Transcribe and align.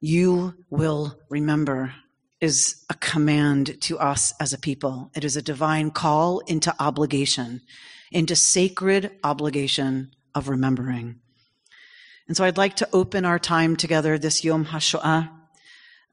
You 0.00 0.54
will 0.70 1.18
remember 1.28 1.94
is 2.40 2.84
a 2.88 2.94
command 2.94 3.80
to 3.82 3.98
us 3.98 4.32
as 4.40 4.52
a 4.52 4.58
people. 4.58 5.10
It 5.14 5.24
is 5.24 5.36
a 5.36 5.42
divine 5.42 5.90
call 5.90 6.38
into 6.40 6.74
obligation, 6.78 7.62
into 8.12 8.36
sacred 8.36 9.10
obligation 9.24 10.12
of 10.34 10.48
remembering. 10.48 11.20
And 12.28 12.36
so 12.36 12.44
I'd 12.44 12.58
like 12.58 12.76
to 12.76 12.88
open 12.92 13.24
our 13.24 13.38
time 13.38 13.74
together 13.74 14.18
this 14.18 14.44
Yom 14.44 14.66
HaShoah 14.66 15.30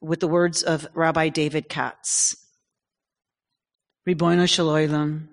with 0.01 0.19
the 0.19 0.27
words 0.27 0.63
of 0.63 0.87
Rabbi 0.93 1.29
David 1.29 1.69
Katz. 1.69 2.37
Ribono 4.07 4.47
Shel 4.47 5.27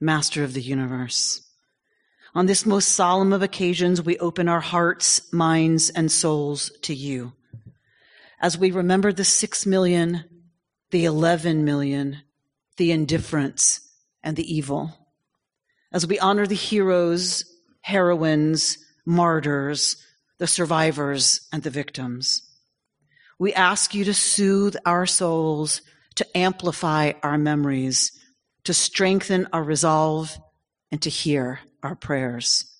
Master 0.00 0.44
of 0.44 0.54
the 0.54 0.62
Universe. 0.62 1.42
On 2.34 2.46
this 2.46 2.66
most 2.66 2.90
solemn 2.90 3.32
of 3.32 3.42
occasions, 3.42 4.02
we 4.02 4.18
open 4.18 4.48
our 4.48 4.60
hearts, 4.60 5.32
minds, 5.32 5.90
and 5.90 6.10
souls 6.10 6.70
to 6.82 6.94
you. 6.94 7.32
As 8.44 8.58
we 8.58 8.72
remember 8.72 9.10
the 9.10 9.24
six 9.24 9.64
million, 9.64 10.26
the 10.90 11.06
11 11.06 11.64
million, 11.64 12.18
the 12.76 12.92
indifference, 12.92 13.80
and 14.22 14.36
the 14.36 14.54
evil. 14.54 14.92
As 15.94 16.06
we 16.06 16.18
honor 16.18 16.46
the 16.46 16.54
heroes, 16.54 17.46
heroines, 17.80 18.76
martyrs, 19.06 19.96
the 20.36 20.46
survivors, 20.46 21.48
and 21.54 21.62
the 21.62 21.70
victims. 21.70 22.42
We 23.38 23.54
ask 23.54 23.94
you 23.94 24.04
to 24.04 24.12
soothe 24.12 24.76
our 24.84 25.06
souls, 25.06 25.80
to 26.16 26.36
amplify 26.36 27.12
our 27.22 27.38
memories, 27.38 28.12
to 28.64 28.74
strengthen 28.74 29.48
our 29.54 29.62
resolve, 29.64 30.36
and 30.92 31.00
to 31.00 31.08
hear 31.08 31.60
our 31.82 31.96
prayers. 31.96 32.73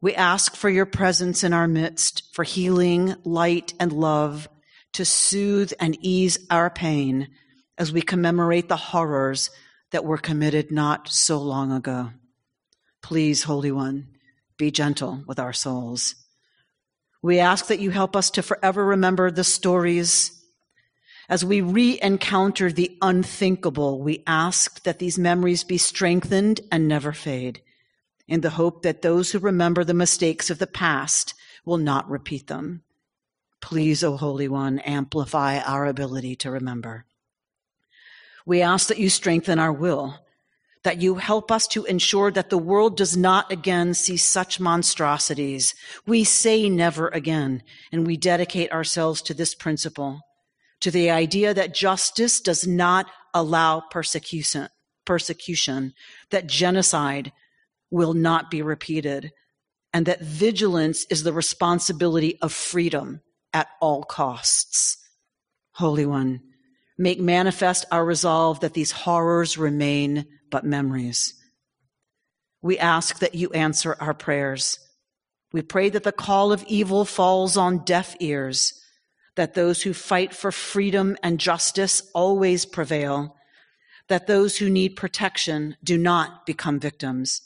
We 0.00 0.14
ask 0.14 0.54
for 0.54 0.68
your 0.68 0.86
presence 0.86 1.42
in 1.42 1.52
our 1.52 1.66
midst, 1.66 2.34
for 2.34 2.44
healing, 2.44 3.14
light, 3.24 3.74
and 3.80 3.92
love 3.92 4.48
to 4.92 5.04
soothe 5.04 5.72
and 5.80 5.96
ease 6.00 6.38
our 6.50 6.70
pain 6.70 7.28
as 7.78 7.92
we 7.92 8.02
commemorate 8.02 8.68
the 8.68 8.76
horrors 8.76 9.50
that 9.90 10.04
were 10.04 10.18
committed 10.18 10.70
not 10.70 11.08
so 11.08 11.38
long 11.38 11.72
ago. 11.72 12.10
Please, 13.02 13.44
Holy 13.44 13.70
One, 13.70 14.08
be 14.58 14.70
gentle 14.70 15.22
with 15.26 15.38
our 15.38 15.52
souls. 15.52 16.14
We 17.22 17.38
ask 17.38 17.66
that 17.66 17.80
you 17.80 17.90
help 17.90 18.16
us 18.16 18.30
to 18.30 18.42
forever 18.42 18.84
remember 18.84 19.30
the 19.30 19.44
stories. 19.44 20.32
As 21.28 21.44
we 21.44 21.60
re 21.60 21.98
encounter 22.00 22.70
the 22.70 22.96
unthinkable, 23.02 24.00
we 24.00 24.22
ask 24.26 24.82
that 24.84 24.98
these 24.98 25.18
memories 25.18 25.64
be 25.64 25.78
strengthened 25.78 26.60
and 26.70 26.86
never 26.86 27.12
fade, 27.12 27.62
in 28.28 28.40
the 28.40 28.50
hope 28.50 28.82
that 28.82 29.02
those 29.02 29.32
who 29.32 29.38
remember 29.38 29.84
the 29.84 29.94
mistakes 29.94 30.50
of 30.50 30.58
the 30.58 30.66
past 30.66 31.34
will 31.64 31.78
not 31.78 32.08
repeat 32.08 32.46
them. 32.46 32.82
Please, 33.60 34.04
O 34.04 34.16
Holy 34.16 34.48
One, 34.48 34.78
amplify 34.80 35.58
our 35.60 35.86
ability 35.86 36.36
to 36.36 36.50
remember. 36.50 37.04
We 38.44 38.62
ask 38.62 38.88
that 38.88 38.98
you 38.98 39.10
strengthen 39.10 39.58
our 39.58 39.72
will 39.72 40.20
that 40.86 41.02
you 41.02 41.16
help 41.16 41.50
us 41.50 41.66
to 41.66 41.84
ensure 41.86 42.30
that 42.30 42.48
the 42.48 42.56
world 42.56 42.96
does 42.96 43.16
not 43.16 43.50
again 43.50 43.92
see 43.92 44.16
such 44.16 44.60
monstrosities. 44.60 45.74
We 46.06 46.22
say 46.22 46.70
never 46.70 47.08
again, 47.08 47.64
and 47.90 48.06
we 48.06 48.16
dedicate 48.16 48.70
ourselves 48.70 49.20
to 49.22 49.34
this 49.34 49.52
principle, 49.52 50.20
to 50.78 50.92
the 50.92 51.10
idea 51.10 51.52
that 51.52 51.74
justice 51.74 52.40
does 52.40 52.68
not 52.68 53.10
allow 53.34 53.80
persecution, 53.80 54.68
persecution, 55.04 55.92
that 56.30 56.46
genocide 56.46 57.32
will 57.90 58.14
not 58.14 58.50
be 58.50 58.62
repeated, 58.62 59.32
and 59.92 60.06
that 60.06 60.20
vigilance 60.20 61.06
is 61.10 61.22
the 61.22 61.32
responsibility 61.32 62.38
of 62.42 62.52
freedom 62.52 63.20
at 63.52 63.68
all 63.80 64.02
costs. 64.02 64.98
Holy 65.72 66.06
One, 66.06 66.40
make 66.98 67.20
manifest 67.20 67.84
our 67.90 68.04
resolve 68.04 68.60
that 68.60 68.74
these 68.74 68.92
horrors 68.92 69.56
remain 69.58 70.26
but 70.50 70.64
memories. 70.64 71.34
We 72.62 72.78
ask 72.78 73.20
that 73.20 73.34
you 73.34 73.50
answer 73.50 73.96
our 74.00 74.14
prayers. 74.14 74.78
We 75.52 75.62
pray 75.62 75.88
that 75.90 76.02
the 76.02 76.12
call 76.12 76.52
of 76.52 76.64
evil 76.64 77.04
falls 77.04 77.56
on 77.56 77.84
deaf 77.84 78.16
ears, 78.20 78.72
that 79.36 79.54
those 79.54 79.82
who 79.82 79.94
fight 79.94 80.34
for 80.34 80.50
freedom 80.50 81.16
and 81.22 81.38
justice 81.38 82.02
always 82.14 82.66
prevail, 82.66 83.36
that 84.08 84.26
those 84.26 84.56
who 84.56 84.70
need 84.70 84.96
protection 84.96 85.76
do 85.84 85.96
not 85.98 86.46
become 86.46 86.80
victims. 86.80 87.42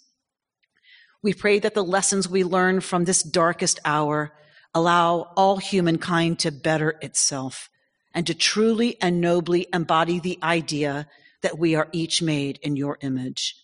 We 1.22 1.34
pray 1.34 1.58
that 1.58 1.74
the 1.74 1.84
lessons 1.84 2.28
we 2.28 2.44
learn 2.44 2.80
from 2.80 3.04
this 3.04 3.22
darkest 3.22 3.78
hour 3.84 4.32
allow 4.74 5.32
all 5.36 5.58
humankind 5.58 6.38
to 6.40 6.50
better 6.50 6.96
itself 7.02 7.68
and 8.14 8.26
to 8.26 8.34
truly 8.34 8.96
and 9.02 9.20
nobly 9.20 9.66
embody 9.72 10.18
the 10.18 10.38
idea 10.42 11.06
that 11.42 11.58
we 11.58 11.74
are 11.74 11.88
each 11.92 12.22
made 12.22 12.58
in 12.62 12.76
your 12.76 12.98
image. 13.02 13.54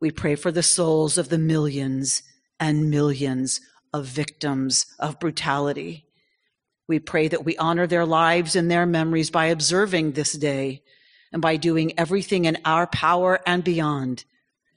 We 0.00 0.10
pray 0.10 0.34
for 0.36 0.50
the 0.50 0.62
souls 0.62 1.18
of 1.18 1.28
the 1.28 1.38
millions 1.38 2.22
and 2.58 2.90
millions 2.90 3.60
of 3.92 4.06
victims 4.06 4.86
of 4.98 5.20
brutality. 5.20 6.06
We 6.88 6.98
pray 6.98 7.28
that 7.28 7.44
we 7.44 7.56
honor 7.56 7.86
their 7.86 8.06
lives 8.06 8.56
and 8.56 8.70
their 8.70 8.86
memories 8.86 9.30
by 9.30 9.46
observing 9.46 10.12
this 10.12 10.32
day 10.32 10.82
and 11.32 11.40
by 11.42 11.56
doing 11.56 11.98
everything 11.98 12.44
in 12.44 12.58
our 12.64 12.86
power 12.86 13.40
and 13.46 13.62
beyond 13.62 14.24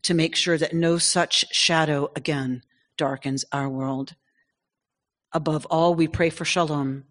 to 0.04 0.14
make 0.14 0.36
sure 0.36 0.58
that 0.58 0.74
no 0.74 0.98
such 0.98 1.46
shadow 1.52 2.10
again 2.16 2.64
darkens 2.98 3.46
our 3.52 3.70
world. 3.70 4.16
Above 5.34 5.66
all, 5.68 5.94
we 5.94 6.08
pray 6.08 6.30
for 6.30 6.46
shalom, 6.46 7.04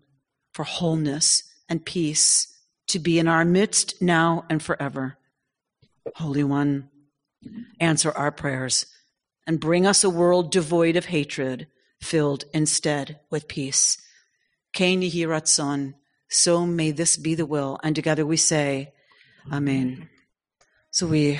for 0.53 0.65
wholeness 0.65 1.43
and 1.69 1.85
peace 1.85 2.53
to 2.89 2.99
be 2.99 3.19
in 3.19 3.29
our 3.29 3.45
midst 3.45 4.01
now 4.01 4.45
and 4.49 4.63
forever. 4.63 5.19
Holy 6.15 6.45
One, 6.45 6.89
answer 7.81 8.13
our 8.13 8.31
prayers 8.31 8.87
and 9.47 9.61
bring 9.61 9.87
us 9.87 10.03
a 10.03 10.11
world 10.11 10.51
devoid 10.51 10.97
of 10.97 11.07
hatred, 11.07 11.67
filled 12.01 12.45
instead 12.53 13.21
with 13.31 13.49
peace. 13.49 13.99
Ken 14.73 15.01
Ratzon, 15.01 15.95
so 16.29 16.67
may 16.67 16.91
this 16.91 17.17
be 17.17 17.35
the 17.35 17.47
will. 17.47 17.79
And 17.83 17.95
together 17.95 18.27
we 18.27 18.37
say, 18.37 18.93
Amen. 19.53 20.09
So 20.91 21.07
we 21.07 21.39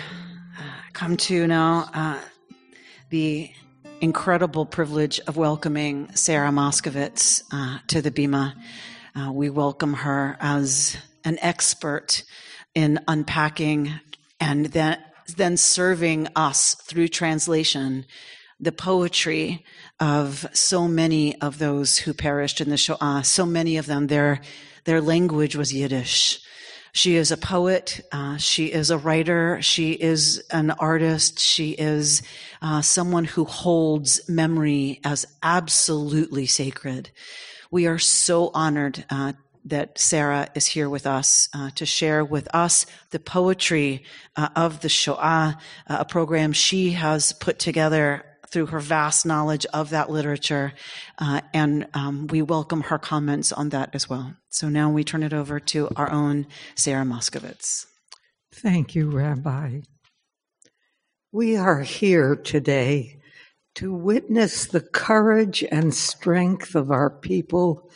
come 0.97 1.19
to 1.19 1.47
now 1.47 1.91
uh, 1.93 2.19
the 3.11 3.51
incredible 4.01 4.65
privilege 4.65 5.21
of 5.27 5.37
welcoming 5.37 6.11
Sarah 6.15 6.49
Moskovitz 6.49 7.43
uh, 7.53 7.81
to 7.89 8.01
the 8.01 8.11
Bima. 8.11 8.55
Uh, 9.15 9.31
we 9.31 9.51
welcome 9.51 9.93
her 9.93 10.39
as 10.41 10.97
an 11.23 11.37
expert 11.43 12.25
in 12.75 12.99
unpacking 13.07 13.93
and 14.41 14.67
then, 14.67 14.97
then 15.37 15.59
serving 15.59 16.29
us 16.35 16.77
through 16.77 17.09
translation 17.09 18.07
the 18.59 18.73
poetry 18.73 19.67
of 20.01 20.47
so 20.55 20.89
many 20.89 21.39
of 21.43 21.59
those 21.59 21.99
who 21.99 22.15
perished 22.15 22.63
in 22.63 22.71
the 22.71 22.79
Shoah. 22.79 23.21
So 23.23 23.45
many 23.45 23.77
of 23.77 23.85
them, 23.85 24.07
their, 24.07 24.41
their 24.85 25.03
language 25.03 25.57
was 25.57 25.75
Yiddish. 25.75 26.41
She 26.97 27.17
is 27.17 27.31
a 27.31 27.37
poet. 27.37 28.01
Uh, 28.11 28.39
she 28.39 28.73
is 28.73 28.91
a 28.91 28.97
writer. 28.97 29.61
She 29.61 29.93
is 29.93 30.43
an 30.51 30.71
artist. 30.71 31.39
She 31.39 31.73
is 31.73 32.23
uh, 32.63 32.81
someone 32.81 33.27
who 33.27 33.45
holds 33.45 34.27
memory 34.31 35.03
as 35.05 35.27
absolutely 35.43 36.47
sacred. 36.47 37.11
We 37.71 37.87
are 37.87 37.99
so 37.99 38.51
honored 38.55 39.05
uh, 39.11 39.35
that 39.67 39.99
Sarah 39.99 40.49
is 40.55 40.65
here 40.65 40.89
with 40.89 41.07
us 41.07 41.51
uh, 41.53 41.69
to 41.75 41.85
share 41.85 42.25
with 42.25 42.49
us 42.55 42.87
the 43.11 43.21
poetry 43.21 44.05
uh, 44.35 44.49
of 44.57 44.81
the 44.81 44.89
Shoah, 44.89 45.59
uh, 45.87 45.97
a 46.01 46.07
program 46.07 46.55
she 46.55 46.93
has 46.93 47.35
put 47.35 47.59
together 47.59 48.25
through 48.57 48.65
her 48.65 48.81
vast 48.81 49.27
knowledge 49.27 49.67
of 49.75 49.91
that 49.91 50.09
literature. 50.09 50.73
Uh, 51.19 51.43
and 51.53 51.87
um, 51.93 52.27
we 52.29 52.41
welcome 52.41 52.81
her 52.81 52.99
comments 52.99 53.53
on 53.53 53.69
that 53.69 53.91
as 53.93 54.09
well. 54.09 54.35
So 54.49 54.71
now 54.71 54.89
we 54.89 55.05
turn 55.05 55.23
it 55.23 55.35
over 55.35 55.61
to 55.61 55.91
our 55.95 56.11
own 56.11 56.47
Sarah 56.75 57.05
Moskovitz. 57.05 57.85
Thank 58.55 58.95
you, 58.95 59.11
Rabbi. 59.11 59.81
We 61.33 61.55
are 61.55 61.83
here 61.83 62.35
today 62.35 63.21
to 63.75 63.93
witness 63.93 64.65
the 64.65 64.81
courage 64.81 65.63
and 65.71 65.93
strength 65.93 66.75
of 66.75 66.91
our 66.91 67.11
people 67.11 67.91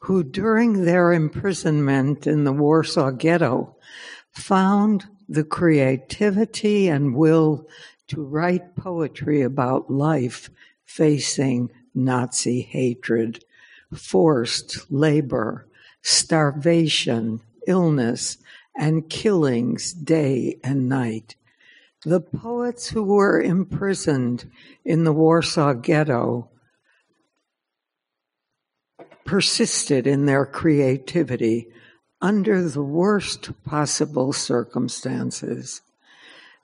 who 0.00 0.24
during 0.24 0.86
their 0.86 1.12
imprisonment 1.12 2.26
in 2.26 2.42
the 2.42 2.52
Warsaw 2.52 3.12
Ghetto 3.12 3.76
found 4.32 5.04
the 5.28 5.44
creativity 5.44 6.88
and 6.88 7.14
will 7.14 7.68
to 8.10 8.22
write 8.22 8.76
poetry 8.76 9.42
about 9.42 9.90
life 9.90 10.50
facing 10.84 11.70
Nazi 11.94 12.60
hatred, 12.60 13.44
forced 13.92 14.90
labor, 14.90 15.66
starvation, 16.02 17.40
illness, 17.66 18.38
and 18.76 19.08
killings 19.08 19.92
day 19.92 20.58
and 20.62 20.88
night. 20.88 21.36
The 22.04 22.20
poets 22.20 22.88
who 22.88 23.02
were 23.02 23.40
imprisoned 23.40 24.50
in 24.84 25.04
the 25.04 25.12
Warsaw 25.12 25.74
Ghetto 25.74 26.48
persisted 29.24 30.06
in 30.06 30.24
their 30.24 30.46
creativity 30.46 31.68
under 32.20 32.68
the 32.68 32.82
worst 32.82 33.50
possible 33.64 34.32
circumstances. 34.32 35.82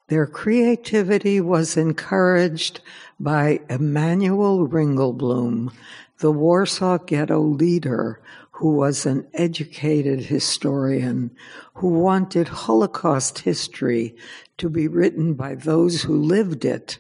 Their 0.09 0.27
creativity 0.27 1.41
was 1.41 1.77
encouraged 1.77 2.81
by 3.19 3.61
Emanuel 3.69 4.69
Ringelblum, 4.69 5.73
the 6.19 6.31
Warsaw 6.31 6.99
Ghetto 6.99 7.41
leader 7.41 8.21
who 8.53 8.71
was 8.71 9.05
an 9.05 9.27
educated 9.35 10.21
historian 10.21 11.31
who 11.75 11.89
wanted 11.89 12.49
Holocaust 12.49 13.41
history 13.41 14.15
to 14.59 14.71
be 14.71 14.87
written 14.87 15.35
by 15.35 15.57
those 15.57 16.03
who 16.03 16.17
lived 16.17 16.65
it, 16.65 16.99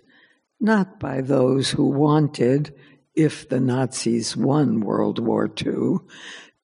not 0.60 0.98
by 0.98 1.20
those 1.20 1.70
who 1.70 1.84
wanted, 1.86 2.74
if 3.14 3.48
the 3.48 3.60
Nazis 3.60 4.36
won 4.36 4.80
World 4.80 5.18
War 5.18 5.48
II, 5.64 5.98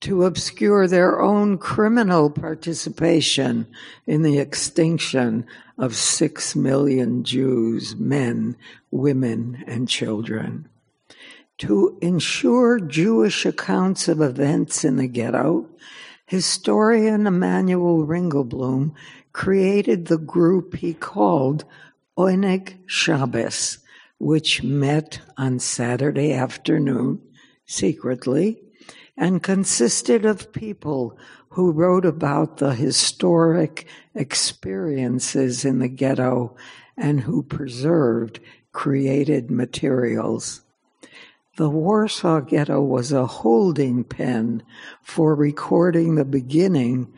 to 0.01 0.25
obscure 0.25 0.87
their 0.87 1.21
own 1.21 1.57
criminal 1.57 2.29
participation 2.29 3.65
in 4.05 4.21
the 4.21 4.37
extinction 4.37 5.47
of 5.77 5.95
six 5.95 6.55
million 6.55 7.23
Jews, 7.23 7.95
men, 7.95 8.55
women, 8.91 9.63
and 9.67 9.89
children. 9.89 10.69
To 11.59 11.97
ensure 12.01 12.79
Jewish 12.79 13.45
accounts 13.45 14.07
of 14.07 14.21
events 14.21 14.83
in 14.83 14.97
the 14.97 15.07
ghetto, 15.07 15.69
historian 16.25 17.27
Emanuel 17.27 18.05
Ringelblum 18.05 18.93
created 19.33 20.05
the 20.05 20.17
group 20.17 20.75
he 20.75 20.93
called 20.93 21.65
Oneg 22.17 22.77
Shabbos, 22.85 23.79
which 24.19 24.63
met 24.63 25.19
on 25.37 25.59
Saturday 25.59 26.33
afternoon 26.33 27.21
secretly 27.65 28.61
and 29.17 29.43
consisted 29.43 30.25
of 30.25 30.51
people 30.53 31.17
who 31.53 31.71
wrote 31.71 32.03
about 32.03 32.57
the 32.57 32.73
historic 32.73 33.85
experiences 34.15 35.63
in 35.63 35.77
the 35.77 35.87
ghetto 35.87 36.55
and 36.97 37.21
who 37.21 37.43
preserved 37.43 38.39
created 38.71 39.51
materials. 39.51 40.61
The 41.57 41.69
Warsaw 41.69 42.39
Ghetto 42.41 42.81
was 42.81 43.11
a 43.11 43.27
holding 43.27 44.03
pen 44.03 44.63
for 45.03 45.35
recording 45.35 46.15
the 46.15 46.25
beginning 46.25 47.13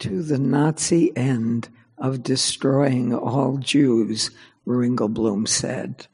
to 0.00 0.22
the 0.22 0.38
Nazi 0.38 1.16
end 1.16 1.70
of 1.96 2.22
destroying 2.22 3.14
all 3.14 3.56
Jews, 3.56 4.30
Ringelblum 4.66 5.48
said. 5.48 6.06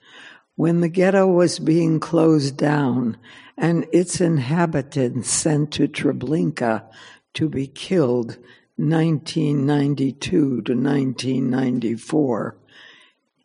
When 0.55 0.81
the 0.81 0.89
ghetto 0.89 1.27
was 1.27 1.59
being 1.59 1.99
closed 1.99 2.57
down 2.57 3.17
and 3.57 3.85
its 3.93 4.21
inhabitants 4.21 5.29
sent 5.29 5.73
to 5.73 5.89
Treblinka 5.89 6.85
to 7.35 7.49
be 7.49 7.67
killed 7.67 8.39
1992 8.77 10.31
to 10.31 10.49
1994, 10.49 12.57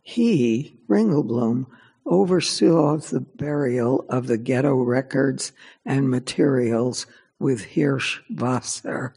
he, 0.01 0.79
Ringelblum, 0.87 1.67
oversaw 2.05 2.97
the 2.97 3.19
burial 3.19 4.05
of 4.09 4.25
the 4.25 4.37
ghetto 4.37 4.73
records 4.73 5.51
and 5.85 6.09
materials 6.09 7.05
with 7.37 7.75
Hirsch 7.75 8.19
Wasser 8.29 9.13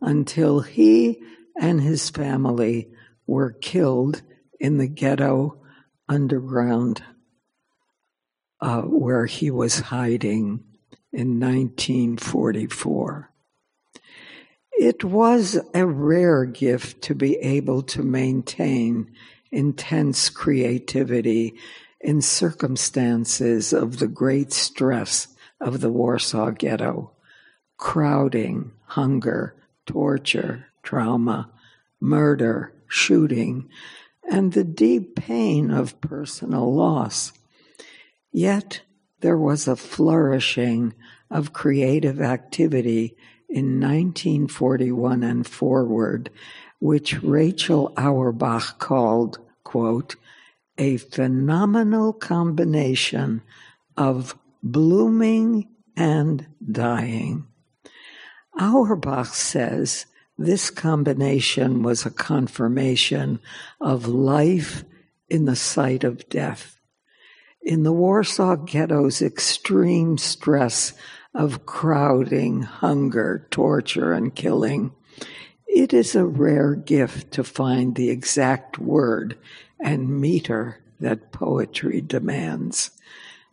until 0.00 0.60
he 0.60 1.20
and 1.60 1.82
his 1.82 2.08
family 2.08 2.88
were 3.26 3.52
killed 3.52 4.22
in 4.58 4.78
the 4.78 4.88
ghetto 4.88 5.58
underground 6.08 7.02
uh, 8.60 8.82
where 8.82 9.26
he 9.26 9.50
was 9.50 9.80
hiding 9.80 10.64
in 11.12 11.38
1944. 11.38 13.29
It 14.80 15.04
was 15.04 15.60
a 15.74 15.84
rare 15.84 16.46
gift 16.46 17.02
to 17.02 17.14
be 17.14 17.36
able 17.36 17.82
to 17.82 18.02
maintain 18.02 19.10
intense 19.52 20.30
creativity 20.30 21.52
in 22.00 22.22
circumstances 22.22 23.74
of 23.74 23.98
the 23.98 24.08
great 24.08 24.54
stress 24.54 25.28
of 25.60 25.82
the 25.82 25.92
Warsaw 25.92 26.52
Ghetto 26.52 27.10
crowding, 27.76 28.72
hunger, 28.86 29.54
torture, 29.84 30.68
trauma, 30.82 31.50
murder, 32.00 32.72
shooting, 32.88 33.68
and 34.30 34.54
the 34.54 34.64
deep 34.64 35.14
pain 35.14 35.70
of 35.70 36.00
personal 36.00 36.74
loss. 36.74 37.34
Yet 38.32 38.80
there 39.20 39.36
was 39.36 39.68
a 39.68 39.76
flourishing 39.76 40.94
of 41.30 41.52
creative 41.52 42.18
activity 42.22 43.14
in 43.50 43.80
1941 43.80 45.22
and 45.22 45.46
forward, 45.46 46.30
which 46.78 47.22
Rachel 47.22 47.92
Auerbach 47.96 48.78
called, 48.78 49.38
quote, 49.64 50.16
a 50.78 50.96
phenomenal 50.96 52.12
combination 52.12 53.42
of 53.96 54.38
blooming 54.62 55.68
and 55.96 56.46
dying. 56.70 57.46
Auerbach 58.58 59.26
says 59.26 60.06
this 60.38 60.70
combination 60.70 61.82
was 61.82 62.06
a 62.06 62.10
confirmation 62.10 63.40
of 63.80 64.06
life 64.06 64.84
in 65.28 65.44
the 65.44 65.56
sight 65.56 66.02
of 66.02 66.28
death. 66.28 66.80
In 67.62 67.82
the 67.82 67.92
Warsaw 67.92 68.56
Ghetto's 68.56 69.20
extreme 69.20 70.16
stress 70.16 70.94
of 71.34 71.66
crowding, 71.66 72.62
hunger, 72.62 73.46
torture, 73.50 74.12
and 74.12 74.34
killing, 74.34 74.92
it 75.66 75.94
is 75.94 76.14
a 76.14 76.26
rare 76.26 76.74
gift 76.74 77.30
to 77.32 77.44
find 77.44 77.94
the 77.94 78.10
exact 78.10 78.78
word 78.78 79.38
and 79.78 80.20
meter 80.20 80.82
that 80.98 81.32
poetry 81.32 82.00
demands. 82.00 82.90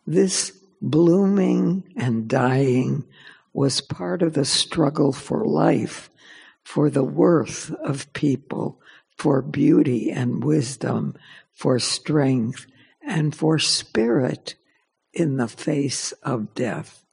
This 0.06 0.52
blooming 0.82 1.84
and 1.96 2.28
dying 2.28 3.04
was 3.54 3.82
part 3.82 4.22
of 4.22 4.34
the 4.34 4.46
struggle 4.46 5.14
for 5.14 5.46
life, 5.46 6.10
for 6.64 6.90
the 6.90 7.04
worth 7.04 7.72
of 7.76 8.12
people, 8.14 8.82
for 9.18 9.42
beauty 9.42 10.12
and 10.12 10.44
wisdom, 10.44 11.16
for 11.54 11.80
strength, 11.80 12.68
and 13.02 13.36
for 13.36 13.58
spirit 13.58 14.56
in 15.14 15.38
the 15.38 15.48
face 15.48 16.12
of 16.24 16.54
death. 16.54 17.04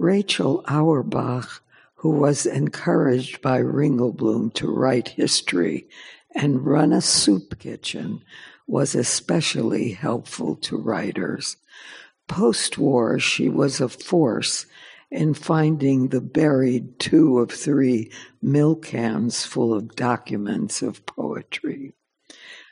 Rachel 0.00 0.64
Auerbach, 0.66 1.62
who 1.96 2.08
was 2.08 2.46
encouraged 2.46 3.42
by 3.42 3.58
Ringelblum 3.58 4.54
to 4.54 4.66
write 4.66 5.08
history 5.08 5.90
and 6.34 6.64
run 6.64 6.94
a 6.94 7.02
soup 7.02 7.58
kitchen, 7.58 8.24
was 8.66 8.94
especially 8.94 9.92
helpful 9.92 10.56
to 10.56 10.78
writers. 10.78 11.58
Post 12.28 12.78
war, 12.78 13.18
she 13.18 13.50
was 13.50 13.78
a 13.78 13.90
force 13.90 14.64
in 15.10 15.34
finding 15.34 16.08
the 16.08 16.22
buried 16.22 16.98
two 16.98 17.38
of 17.38 17.50
three 17.50 18.10
milk 18.40 18.86
cans 18.86 19.44
full 19.44 19.74
of 19.74 19.96
documents 19.96 20.80
of 20.80 21.04
poetry. 21.04 21.92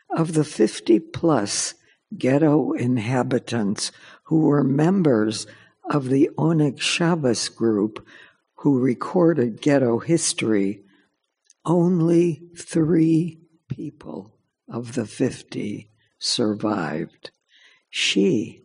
Of 0.08 0.32
the 0.32 0.44
50 0.44 0.98
plus 1.00 1.74
ghetto 2.16 2.72
inhabitants 2.72 3.92
who 4.24 4.40
were 4.40 4.64
members 4.64 5.46
of 5.90 6.08
the 6.08 6.30
Oneg 6.36 6.80
Shabbos 6.80 7.48
group 7.48 8.06
who 8.56 8.80
recorded 8.80 9.60
ghetto 9.60 9.98
history, 9.98 10.82
only 11.64 12.42
three 12.56 13.40
people 13.68 14.34
of 14.68 14.94
the 14.94 15.06
50 15.06 15.90
survived. 16.18 17.30
She, 17.88 18.62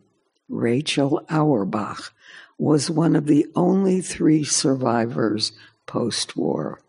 Rachel 0.48 1.24
Auerbach, 1.30 2.12
was 2.58 2.90
one 2.90 3.16
of 3.16 3.26
the 3.26 3.46
only 3.54 4.00
three 4.00 4.44
survivors 4.44 5.52
post 5.86 6.36
war. 6.36 6.80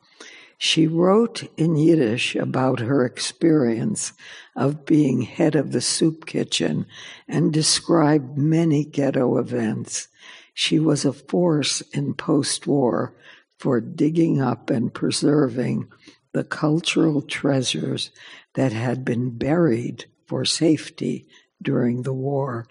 She 0.58 0.88
wrote 0.88 1.44
in 1.58 1.76
Yiddish 1.76 2.36
about 2.36 2.80
her 2.80 3.06
experience 3.06 4.14
of 4.56 4.86
being 4.86 5.24
head 5.24 5.56
of 5.56 5.72
the 5.72 5.82
soup 5.82 6.26
kitchen 6.26 6.86
and 7.28 7.52
described 7.52 8.38
many 8.38 8.86
ghetto 8.86 9.38
events. 9.38 10.08
She 10.54 10.80
was 10.80 11.04
a 11.04 11.14
force 11.14 11.82
in 11.94 12.14
post 12.14 12.68
war 12.68 13.14
for 13.60 13.82
digging 13.82 14.42
up 14.42 14.70
and 14.70 14.94
preserving 14.94 15.90
the 16.34 16.44
cultural 16.44 17.22
treasures 17.22 18.12
that 18.54 18.72
had 18.72 19.06
been 19.06 19.38
buried 19.38 20.06
for 20.26 20.46
safety 20.46 21.28
during 21.62 22.04
the 22.04 22.14
war, 22.14 22.68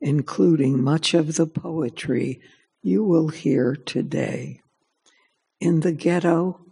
including 0.00 0.82
much 0.82 1.14
of 1.14 1.36
the 1.36 1.46
poetry 1.46 2.40
you 2.82 3.02
will 3.02 3.28
hear 3.28 3.74
today. 3.74 4.60
In 5.60 5.80
the 5.80 5.92
ghetto, 5.92 6.65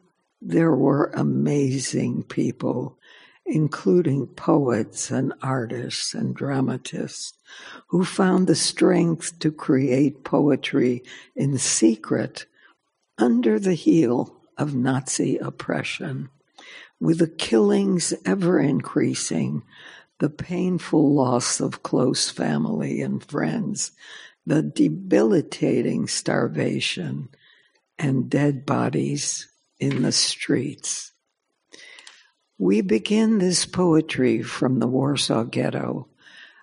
there 0.45 0.75
were 0.75 1.11
amazing 1.15 2.23
people 2.25 2.99
including 3.47 4.27
poets 4.27 5.11
and 5.11 5.33
artists 5.43 6.15
and 6.15 6.35
dramatists, 6.35 7.35
who 7.89 8.05
found 8.05 8.47
the 8.47 8.55
strength 8.55 9.39
to 9.39 9.53
create 9.53 10.25
poetry 10.25 11.03
in 11.37 11.59
secret 11.59 12.47
under 13.19 13.59
the 13.59 13.75
heel 13.75 14.35
of 14.57 14.75
Nazi 14.75 15.37
oppression, 15.37 16.31
with 16.99 17.19
the 17.19 17.29
killings 17.29 18.15
ever 18.25 18.59
increasing, 18.59 19.63
the 20.21 20.31
painful 20.31 21.13
loss 21.15 21.61
of 21.61 21.83
close 21.83 22.31
family 22.31 23.03
and 23.03 23.23
friends, 23.23 23.93
the 24.47 24.63
debilitating 24.63 26.07
starvation, 26.07 27.29
and 27.99 28.31
dead 28.31 28.65
bodies 28.65 29.49
in 29.79 30.03
the 30.03 30.13
streets. 30.13 31.13
We 32.59 32.81
begin 32.83 33.39
this 33.39 33.67
poetry 33.67 34.43
from 34.43 34.79
the 34.79 34.87
Warsaw 34.87 35.45
Ghetto 35.45 36.09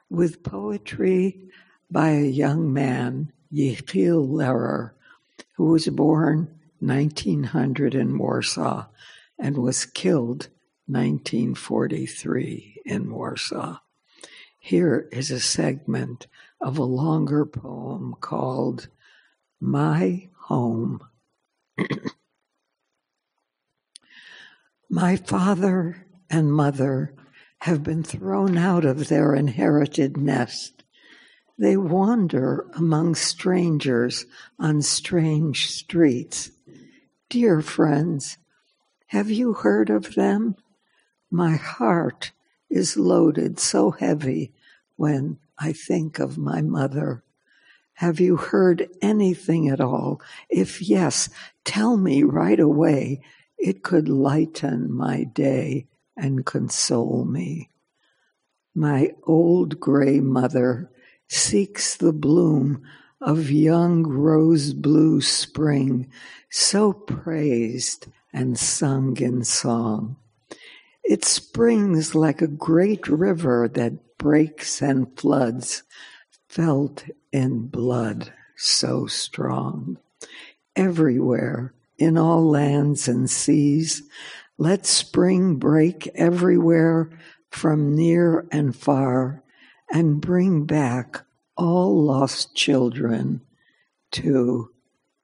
with 0.10 0.44
poetry 0.44 1.50
by 1.90 2.10
a 2.10 2.24
young 2.24 2.72
man, 2.72 3.32
Yechiel 3.54 4.28
Lehrer, 4.28 4.92
who 5.56 5.66
was 5.66 5.88
born 5.88 6.60
1900 6.80 7.94
in 7.94 8.18
Warsaw 8.18 8.88
and 9.38 9.58
was 9.58 9.86
killed 9.86 10.48
1943 10.88 12.82
in 12.86 13.12
Warsaw. 13.12 13.78
Here 14.60 15.10
is 15.12 15.32
a 15.32 15.40
segment 15.40 16.28
of 16.62 16.78
a 16.78 16.84
longer 16.84 17.46
poem 17.46 18.16
called 18.20 18.88
My 19.60 20.30
Home. 20.46 21.02
My 24.94 25.16
father 25.16 26.06
and 26.30 26.52
mother 26.52 27.16
have 27.60 27.82
been 27.82 28.04
thrown 28.04 28.58
out 28.58 28.84
of 28.84 29.08
their 29.08 29.34
inherited 29.34 30.18
nest. 30.18 30.84
They 31.58 31.78
wander 31.78 32.70
among 32.74 33.16
strangers 33.16 34.26
on 34.60 34.82
strange 34.82 35.72
streets. 35.72 36.52
Dear 37.30 37.62
friends, 37.62 38.38
have 39.08 39.32
you 39.32 39.54
heard 39.54 39.90
of 39.90 40.16
them? 40.16 40.58
My 41.32 41.56
heart 41.56 42.34
is 42.70 42.98
loaded 42.98 43.62
so 43.62 43.92
heavy 43.92 44.52
when 44.98 45.40
I 45.58 45.72
think 45.72 46.20
of 46.20 46.38
my 46.38 46.62
mother. 46.62 47.24
Have 47.94 48.20
you 48.20 48.36
heard 48.36 48.90
anything 49.02 49.70
at 49.70 49.80
all? 49.80 50.20
If 50.50 50.82
yes, 50.82 51.30
tell 51.64 51.96
me 51.96 52.24
right 52.24 52.60
away 52.60 53.22
it 53.62 53.84
could 53.84 54.10
lighten 54.10 54.92
my 54.92 55.24
day 55.24 55.88
and 56.18 56.46
console 56.46 57.24
me. 57.26 57.70
My 58.74 59.12
old 59.24 59.80
gray 59.80 60.20
mother 60.20 60.90
seeks 61.30 61.96
the 61.96 62.12
bloom 62.12 62.82
of 63.22 63.52
young 63.52 64.04
rose 64.04 64.74
blue 64.74 65.22
spring, 65.22 66.10
so 66.50 66.92
praised 66.92 68.08
and 68.34 68.58
sung 68.58 69.16
in 69.18 69.44
song. 69.44 70.16
It 71.04 71.24
springs 71.24 72.16
like 72.16 72.42
a 72.42 72.48
great 72.48 73.08
river 73.08 73.70
that 73.74 74.18
breaks 74.18 74.82
and 74.82 75.18
floods, 75.20 75.84
felt 76.50 77.06
in 77.32 77.68
blood 77.68 78.34
so 78.58 79.06
strong. 79.06 79.98
Everywhere 80.76 81.74
in 82.02 82.18
all 82.18 82.50
lands 82.50 83.08
and 83.08 83.30
seas. 83.30 84.02
Let 84.58 84.86
spring 84.86 85.58
break 85.58 86.08
everywhere 86.16 87.12
from 87.52 87.96
near 87.96 88.48
and 88.52 88.76
far 88.76 89.44
and 89.92 90.20
bring 90.20 90.66
back 90.66 91.24
all 91.56 92.04
lost 92.04 92.56
children 92.56 93.42
to 94.14 94.72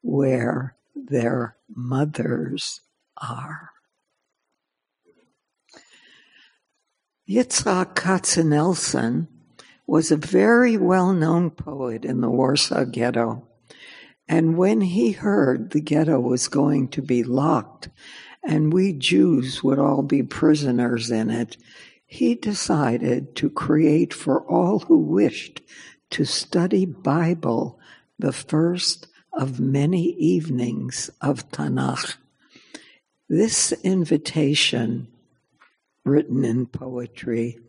where 0.02 0.76
their 0.96 1.58
mothers 1.74 2.82
are. 3.18 3.72
Yitzhak 7.28 7.96
Katzenelson 7.96 9.28
was 9.88 10.12
a 10.12 10.18
very 10.18 10.78
well 10.78 11.12
known 11.12 11.50
poet 11.50 12.06
in 12.06 12.22
the 12.22 12.30
Warsaw 12.30 12.86
Ghetto. 12.86 13.47
And 14.28 14.58
when 14.58 14.82
he 14.82 15.12
heard 15.12 15.72
the 15.72 15.80
ghetto 15.80 16.20
was 16.20 16.48
going 16.48 16.90
to 16.90 17.02
be 17.02 17.24
locked 17.24 17.90
and 18.44 18.74
we 18.74 18.94
Jews 18.94 19.64
would 19.64 19.80
all 19.80 20.02
be 20.02 20.24
prisoners 20.24 21.12
in 21.12 21.30
it, 21.30 21.58
he 22.06 22.36
decided 22.36 23.36
to 23.36 23.50
create 23.50 24.14
for 24.14 24.42
all 24.42 24.80
who 24.80 24.98
wished 24.98 25.62
to 26.12 26.26
study 26.26 26.86
Bible 26.86 27.80
the 28.20 28.32
first 28.32 29.08
of 29.34 29.60
many 29.60 30.14
evenings 30.14 31.10
of 31.22 31.50
Tanakh. 31.52 32.16
This 33.30 33.74
invitation, 33.84 35.08
written 36.06 36.46
in 36.46 36.66
poetry, 36.66 37.60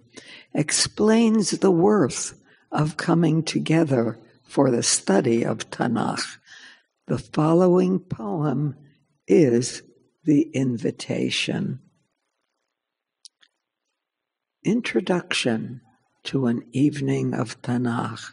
explains 0.55 1.51
the 1.51 1.71
worth 1.71 2.41
of 2.71 2.97
coming 2.97 3.43
together 3.43 4.19
for 4.45 4.71
the 4.71 4.83
study 4.83 5.45
of 5.45 5.69
Tanakh 5.71 6.39
the 7.09 7.19
following 7.19 7.99
poem 7.99 8.77
is 9.27 9.83
the 10.25 10.43
invitation. 10.53 11.81
Introduction 14.63 15.81
to 16.25 16.49
an 16.49 16.63
Evening 16.73 17.33
of 17.33 17.63
Tanakh 17.63 18.33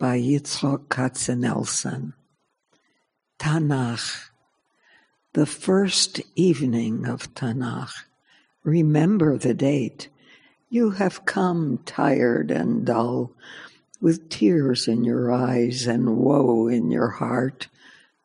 by 0.00 0.18
Yitzhak 0.18 0.88
Katzenelson. 0.88 2.14
Tanakh, 3.38 4.30
the 5.34 5.46
first 5.46 6.20
evening 6.34 7.06
of 7.06 7.32
Tanakh. 7.34 7.92
Remember 8.64 9.38
the 9.38 9.54
date. 9.54 10.08
You 10.68 10.90
have 10.90 11.24
come 11.24 11.78
tired 11.86 12.50
and 12.50 12.84
dull, 12.84 13.30
with 14.00 14.28
tears 14.28 14.88
in 14.88 15.04
your 15.04 15.32
eyes 15.32 15.86
and 15.86 16.16
woe 16.16 16.66
in 16.66 16.90
your 16.90 17.10
heart 17.10 17.68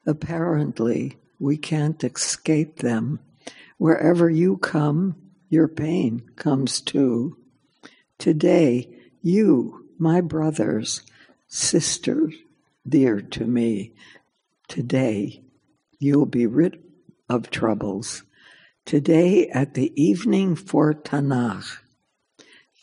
Apparently, 0.06 1.18
we 1.40 1.58
can't 1.58 2.04
escape 2.04 2.78
them. 2.78 3.20
Wherever 3.78 4.30
you 4.30 4.58
come, 4.58 5.16
your 5.50 5.68
pain 5.68 6.24
comes 6.36 6.82
too. 6.82 7.38
Today, 8.18 8.90
you, 9.22 9.88
my 9.98 10.22
brothers, 10.22 11.02
sisters, 11.48 12.34
dear 12.88 13.22
to 13.22 13.46
me, 13.46 13.94
today 14.68 15.42
you'll 16.00 16.26
be 16.26 16.48
rid 16.48 16.82
of 17.30 17.52
troubles. 17.52 18.24
Today 18.86 19.48
at 19.50 19.76
the 19.76 19.94
evening 20.02 20.56
for 20.56 20.94
Tanakh. 20.94 21.78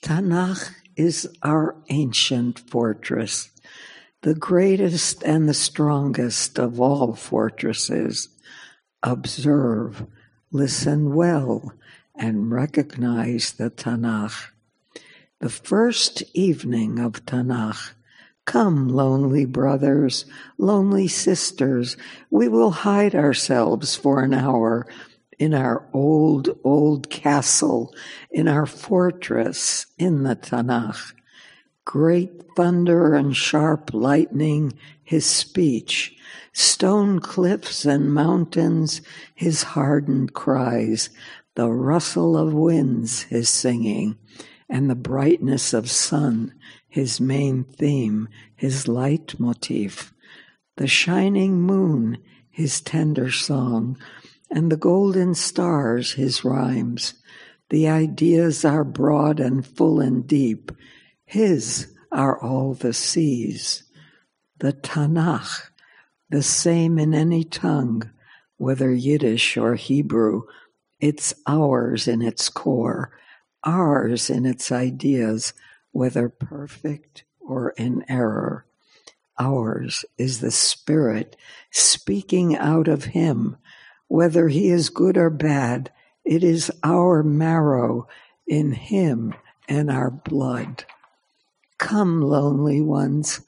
Tanakh 0.03 0.73
is 0.97 1.29
our 1.43 1.77
ancient 1.89 2.59
fortress 2.59 3.51
the 4.23 4.35
greatest 4.35 5.23
and 5.23 5.49
the 5.49 5.55
strongest 5.55 6.59
of 6.59 6.81
all 6.81 7.15
fortresses. 7.15 8.29
Observe, 9.03 10.07
listen 10.51 11.15
well, 11.15 11.73
and 12.17 12.51
recognize 12.51 13.53
the 13.53 13.71
Tanakh. 13.71 14.51
The 15.41 15.49
first 15.49 16.25
evening 16.35 16.99
of 16.99 17.25
Tanakh. 17.25 17.93
Come, 18.45 18.89
lonely 18.89 19.45
brothers, 19.45 20.25
lonely 20.57 21.07
sisters, 21.07 21.97
we 22.31 22.49
will 22.49 22.71
hide 22.71 23.15
ourselves 23.15 23.95
for 23.95 24.23
an 24.23 24.33
hour 24.33 24.87
in 25.39 25.53
our 25.53 25.87
old, 25.93 26.59
old 26.65 27.11
castle, 27.11 27.95
in 28.31 28.49
our 28.49 28.65
fortress 28.65 29.87
in 29.99 30.23
the 30.23 30.35
Tanakh 30.35 31.13
great 31.89 32.43
thunder 32.55 33.15
and 33.15 33.35
sharp 33.35 33.95
lightning, 33.95 34.71
his 35.03 35.25
speech, 35.25 36.15
stone 36.53 37.19
cliffs 37.19 37.87
and 37.87 38.13
mountains, 38.13 39.01
his 39.35 39.63
hardened 39.63 40.35
cries, 40.35 41.09
the 41.57 41.67
rustle 41.67 42.37
of 42.37 42.53
winds, 42.53 43.23
his 43.23 43.49
singing, 43.49 44.15
and 44.69 44.91
the 44.91 44.95
brightness 44.95 45.73
of 45.73 45.91
sun, 45.91 46.53
his 46.87 47.23
main 47.23 47.65
theme, 47.65 48.29
his 48.55 48.87
leitmotif, 48.87 50.13
the 50.77 50.87
shining 50.87 51.59
moon, 51.59 52.19
his 52.51 52.83
tender 52.83 53.31
song, 53.31 53.97
and 54.51 54.71
the 54.71 54.77
golden 54.77 55.35
stars, 55.35 56.13
his 56.13 56.45
rhymes. 56.45 57.15
The 57.71 57.89
ideas 57.89 58.63
are 58.63 58.85
broad 58.85 59.41
and 59.41 59.67
full 59.67 60.01
and 60.01 60.27
deep, 60.27 60.71
his 61.29 61.95
are 62.11 62.41
all 62.43 62.73
the 62.73 62.95
seas. 62.95 63.83
The 64.61 64.73
Tanakh, 64.73 65.71
the 66.31 66.43
same 66.43 66.99
in 66.99 67.13
any 67.13 67.45
tongue, 67.45 68.11
whether 68.57 68.91
Yiddish 68.91 69.59
or 69.59 69.75
Hebrew, 69.75 70.45
it's 71.01 71.35
ours 71.47 72.09
in 72.09 72.23
its 72.23 72.49
core, 72.49 73.13
ours 73.63 74.31
in 74.31 74.47
its 74.47 74.73
ideas, 74.73 75.53
whether 75.93 76.31
perfect 76.31 77.25
or 77.39 77.75
in 77.77 78.07
error. 78.09 78.65
Ours 79.39 80.07
is 80.17 80.41
the 80.41 80.51
Spirit 80.51 81.37
speaking 81.71 82.57
out 82.57 82.89
of 82.89 83.05
Him, 83.05 83.59
whether 84.07 84.49
He 84.49 84.71
is 84.71 84.89
good 84.89 85.19
or 85.19 85.29
bad. 85.29 85.93
It 86.25 86.43
is 86.43 86.73
our 86.83 87.23
marrow 87.23 88.09
in 88.47 88.73
Him 88.73 89.35
and 89.69 89.91
our 89.91 90.11
blood. 90.11 90.87
Come, 91.79 92.21
lonely 92.21 92.81
ones, 92.81 93.41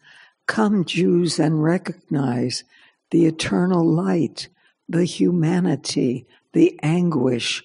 come, 0.46 0.84
Jews, 0.84 1.38
and 1.38 1.62
recognize 1.62 2.64
the 3.10 3.26
eternal 3.26 3.84
light, 3.84 4.48
the 4.88 5.04
humanity, 5.04 6.26
the 6.52 6.78
anguish, 6.82 7.64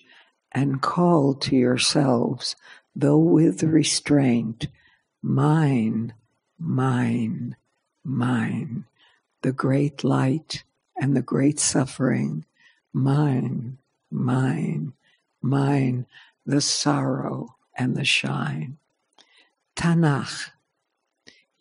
and 0.51 0.81
call 0.81 1.33
to 1.35 1.55
yourselves, 1.55 2.55
though 2.95 3.17
with 3.17 3.63
restraint, 3.63 4.67
mine, 5.21 6.13
mine, 6.59 7.55
mine, 8.03 8.85
the 9.41 9.51
great 9.51 10.03
light 10.03 10.63
and 10.99 11.15
the 11.15 11.21
great 11.21 11.59
suffering, 11.59 12.45
mine, 12.93 13.77
mine, 14.09 14.93
mine, 15.41 16.05
the 16.45 16.61
sorrow 16.61 17.55
and 17.77 17.95
the 17.95 18.05
shine. 18.05 18.77
Tanakh. 19.75 20.51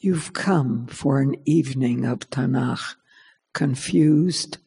You've 0.05 0.35
come 0.35 0.87
for 0.87 1.23
an 1.23 1.37
evening 1.47 2.05
of 2.05 2.29
Tanakh, 2.29 2.97
confused, 3.55 4.59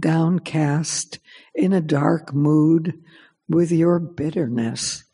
downcast, 0.00 1.18
in 1.54 1.74
a 1.74 1.82
dark 1.82 2.32
mood, 2.32 3.04
with 3.46 3.70
your 3.70 3.98
bitterness. 3.98 5.04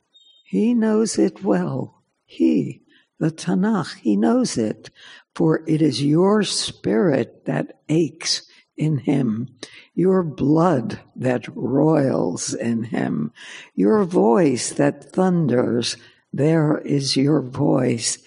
He 0.45 0.73
knows 0.73 1.19
it 1.19 1.43
well. 1.43 2.05
He, 2.25 2.83
the 3.19 3.33
Tanakh, 3.33 3.97
he 3.99 4.15
knows 4.15 4.57
it, 4.57 4.91
for 5.35 5.65
it 5.67 5.83
is 5.83 6.01
your 6.01 6.45
spirit 6.45 7.47
that 7.47 7.81
aches 7.89 8.47
in 8.77 8.99
him, 8.99 9.49
your 9.97 10.23
blood 10.23 11.01
that 11.17 11.49
roils 11.57 12.55
in 12.55 12.85
him, 12.85 13.33
your 13.75 14.05
voice 14.05 14.71
that 14.75 15.13
thunders. 15.13 15.97
There 16.33 16.79
is 16.79 17.17
your 17.17 17.43
voice. 17.43 18.19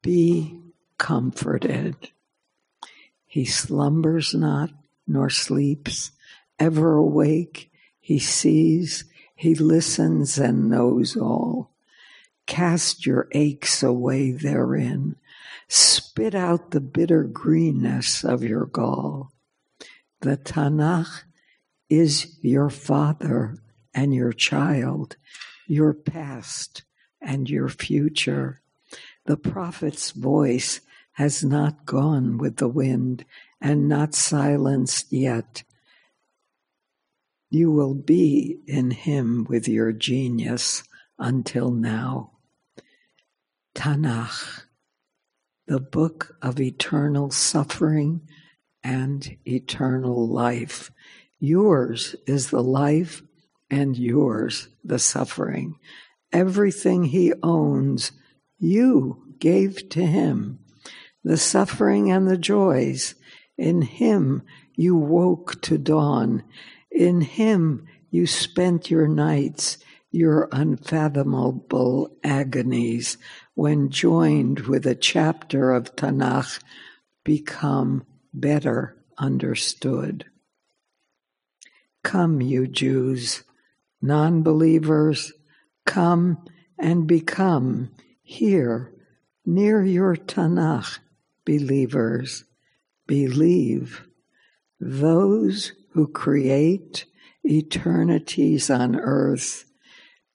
Be 0.00 0.61
comforted. 1.02 1.96
He 3.26 3.44
slumbers 3.44 4.34
not, 4.34 4.70
nor 5.04 5.30
sleeps, 5.30 6.12
ever 6.60 6.94
awake. 6.94 7.72
He 7.98 8.20
sees, 8.20 9.04
he 9.34 9.56
listens 9.56 10.38
and 10.38 10.70
knows 10.70 11.16
all. 11.16 11.72
Cast 12.46 13.04
your 13.04 13.26
aches 13.32 13.82
away 13.82 14.30
therein. 14.30 15.16
Spit 15.66 16.36
out 16.36 16.70
the 16.70 16.80
bitter 16.80 17.24
greenness 17.24 18.22
of 18.22 18.44
your 18.44 18.66
gall. 18.66 19.32
The 20.20 20.36
Tanakh 20.36 21.24
is 21.90 22.36
your 22.42 22.70
father 22.70 23.56
and 23.92 24.14
your 24.14 24.32
child, 24.32 25.16
your 25.66 25.94
past 25.94 26.84
and 27.20 27.50
your 27.50 27.68
future. 27.68 28.62
The 29.26 29.36
prophet's 29.36 30.12
voice 30.12 30.80
has 31.12 31.44
not 31.44 31.84
gone 31.84 32.38
with 32.38 32.56
the 32.56 32.68
wind 32.68 33.24
and 33.60 33.88
not 33.88 34.14
silenced 34.14 35.12
yet. 35.12 35.62
You 37.50 37.70
will 37.70 37.94
be 37.94 38.60
in 38.66 38.90
him 38.90 39.44
with 39.48 39.68
your 39.68 39.92
genius 39.92 40.84
until 41.18 41.70
now. 41.70 42.30
Tanakh, 43.74 44.62
the 45.66 45.80
book 45.80 46.36
of 46.42 46.60
eternal 46.60 47.30
suffering 47.30 48.22
and 48.82 49.36
eternal 49.46 50.26
life. 50.26 50.90
Yours 51.38 52.16
is 52.26 52.50
the 52.50 52.62
life 52.62 53.22
and 53.70 53.96
yours 53.96 54.68
the 54.84 54.98
suffering. 54.98 55.78
Everything 56.32 57.04
he 57.04 57.32
owns, 57.42 58.12
you 58.58 59.34
gave 59.38 59.88
to 59.90 60.06
him. 60.06 60.58
The 61.24 61.36
suffering 61.36 62.10
and 62.10 62.28
the 62.28 62.36
joys, 62.36 63.14
in 63.56 63.82
him 63.82 64.42
you 64.74 64.96
woke 64.96 65.60
to 65.62 65.78
dawn. 65.78 66.42
In 66.90 67.20
him 67.20 67.86
you 68.10 68.26
spent 68.26 68.90
your 68.90 69.06
nights, 69.06 69.78
your 70.10 70.48
unfathomable 70.52 72.16
agonies, 72.24 73.16
when 73.54 73.90
joined 73.90 74.60
with 74.60 74.86
a 74.86 74.94
chapter 74.94 75.72
of 75.72 75.94
Tanakh, 75.96 76.60
become 77.24 78.04
better 78.34 78.96
understood. 79.18 80.26
Come, 82.02 82.40
you 82.40 82.66
Jews, 82.66 83.44
non 84.00 84.42
believers, 84.42 85.32
come 85.86 86.44
and 86.78 87.06
become 87.06 87.90
here 88.22 88.92
near 89.46 89.84
your 89.84 90.16
Tanakh, 90.16 90.98
believers. 91.44 92.44
Believe 93.06 94.06
those 94.80 95.72
who 95.92 96.08
create 96.08 97.04
eternities 97.44 98.70
on 98.70 98.96
earth 98.96 99.64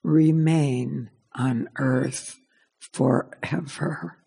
remain 0.03 1.09
on 1.35 1.69
earth 1.77 2.37
forever. 2.79 4.17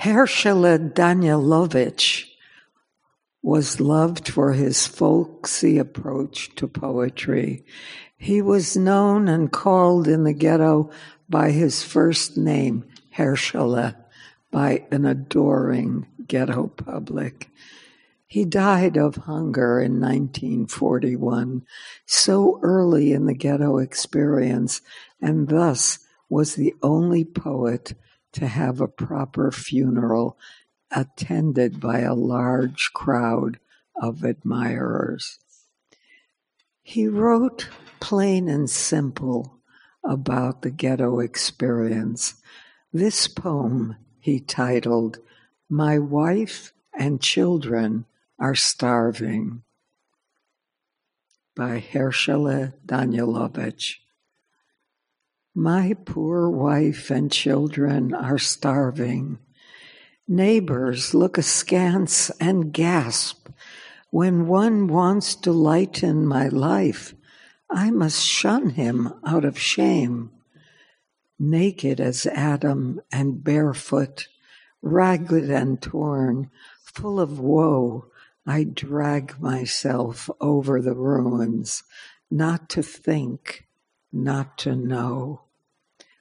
Herschele 0.00 0.92
Danilowitsch 0.92 2.24
was 3.42 3.80
loved 3.80 4.28
for 4.28 4.52
his 4.52 4.86
folksy 4.86 5.78
approach 5.78 6.54
to 6.56 6.66
poetry. 6.66 7.64
He 8.22 8.40
was 8.40 8.76
known 8.76 9.26
and 9.26 9.50
called 9.50 10.06
in 10.06 10.22
the 10.22 10.32
ghetto 10.32 10.90
by 11.28 11.50
his 11.50 11.82
first 11.82 12.36
name, 12.36 12.84
Herschele 13.16 13.96
by 14.52 14.86
an 14.92 15.04
adoring 15.04 16.06
ghetto 16.28 16.68
public. 16.68 17.50
He 18.28 18.44
died 18.44 18.96
of 18.96 19.16
hunger 19.16 19.80
in 19.80 19.98
1941, 19.98 21.66
so 22.06 22.60
early 22.62 23.12
in 23.12 23.26
the 23.26 23.34
ghetto 23.34 23.78
experience, 23.78 24.82
and 25.20 25.48
thus 25.48 25.98
was 26.28 26.54
the 26.54 26.76
only 26.80 27.24
poet 27.24 27.94
to 28.34 28.46
have 28.46 28.80
a 28.80 28.86
proper 28.86 29.50
funeral 29.50 30.38
attended 30.92 31.80
by 31.80 31.98
a 32.02 32.14
large 32.14 32.92
crowd 32.94 33.58
of 34.00 34.22
admirers. 34.22 35.40
He 36.82 37.06
wrote 37.06 37.68
plain 38.00 38.48
and 38.48 38.68
simple 38.68 39.58
about 40.04 40.62
the 40.62 40.70
ghetto 40.70 41.20
experience. 41.20 42.34
This 42.92 43.28
poem 43.28 43.96
he 44.18 44.40
titled, 44.40 45.18
My 45.70 45.98
Wife 45.98 46.72
and 46.92 47.20
Children 47.20 48.04
Are 48.38 48.54
Starving 48.54 49.62
by 51.54 51.80
Herschele 51.80 52.72
Danilowitsch. 52.84 53.96
My 55.54 55.94
poor 56.06 56.48
wife 56.48 57.10
and 57.10 57.30
children 57.30 58.14
are 58.14 58.38
starving. 58.38 59.38
Neighbors 60.26 61.12
look 61.12 61.36
askance 61.36 62.30
and 62.40 62.72
gasp. 62.72 63.48
When 64.12 64.46
one 64.46 64.86
wants 64.86 65.34
to 65.34 65.50
lighten 65.50 66.24
my 66.24 66.46
life, 66.46 67.16
I 67.68 67.90
must 67.90 68.24
shun 68.24 68.70
him 68.70 69.12
out 69.24 69.44
of 69.44 69.58
shame 69.58 70.30
naked 71.42 72.00
as 72.00 72.24
Adam 72.26 73.00
and 73.10 73.42
barefoot, 73.42 74.28
ragged 74.80 75.50
and 75.50 75.82
torn, 75.82 76.48
full 76.84 77.18
of 77.18 77.40
woe, 77.40 78.06
I 78.46 78.64
drag 78.64 79.40
myself 79.40 80.30
over 80.40 80.80
the 80.80 80.94
ruins, 80.94 81.82
not 82.30 82.68
to 82.70 82.82
think, 82.82 83.66
not 84.12 84.56
to 84.58 84.76
know. 84.76 85.42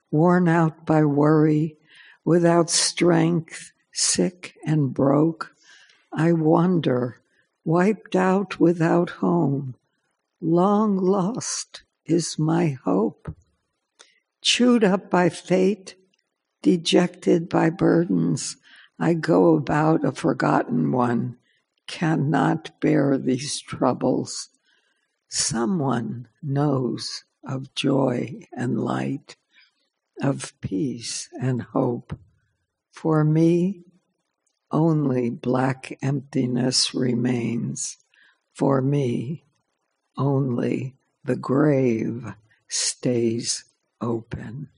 Worn 0.10 0.48
out 0.48 0.86
by 0.88 1.06
worry, 1.06 1.78
without 2.26 2.70
strength, 2.70 3.72
sick 3.92 4.56
and 4.66 4.92
broke, 4.94 5.56
I 6.12 6.34
wander, 6.34 7.21
wiped 7.64 8.16
out 8.16 8.60
without 8.60 9.10
home. 9.10 9.76
Long 10.40 10.98
lost 10.98 11.84
is 12.06 12.40
my 12.40 12.78
hope 12.84 13.36
chewed 14.42 14.84
up 14.84 15.10
by 15.10 15.30
fate, 15.30 15.96
dejected 16.62 17.48
by 17.48 17.70
burdens, 17.70 18.58
I 19.00 19.14
go 19.14 19.56
about 19.56 20.04
a 20.06 20.12
forgotten 20.12 20.92
one, 20.92 21.38
cannot 21.88 22.80
bear 22.80 23.18
these 23.18 23.60
troubles. 23.62 24.50
Someone 25.28 26.28
knows 26.42 27.24
of 27.44 27.74
joy 27.74 28.42
and 28.56 28.80
light, 28.80 29.36
of 30.22 30.54
peace 30.62 31.30
and 31.40 31.62
hope. 31.62 32.18
For 32.92 33.24
me, 33.24 33.84
only 34.72 35.30
black 35.30 35.98
emptiness 36.02 36.94
remains. 36.94 37.98
For 38.54 38.82
me, 38.82 39.46
only 40.18 40.96
the 41.24 41.36
grave 41.36 42.34
stays 42.68 43.66
open. 44.00 44.70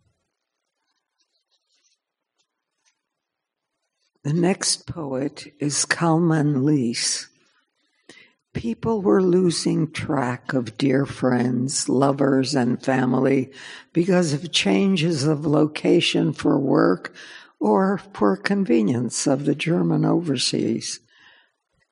The 4.24 4.34
next 4.34 4.88
poet 4.88 5.54
is 5.60 5.86
Kalman 5.86 6.64
Lis. 6.64 7.28
People 8.54 9.02
were 9.02 9.22
losing 9.22 9.92
track 9.92 10.54
of 10.54 10.78
dear 10.78 11.06
friends, 11.06 11.90
lovers, 11.90 12.56
and 12.56 12.82
family 12.82 13.52
because 13.92 14.32
of 14.32 14.52
changes 14.52 15.26
of 15.26 15.46
location 15.46 16.32
for 16.32 16.58
work 16.60 17.14
or 17.64 17.98
for 18.14 18.36
convenience 18.36 19.26
of 19.26 19.46
the 19.46 19.56
German 19.56 20.04
overseas. 20.04 21.00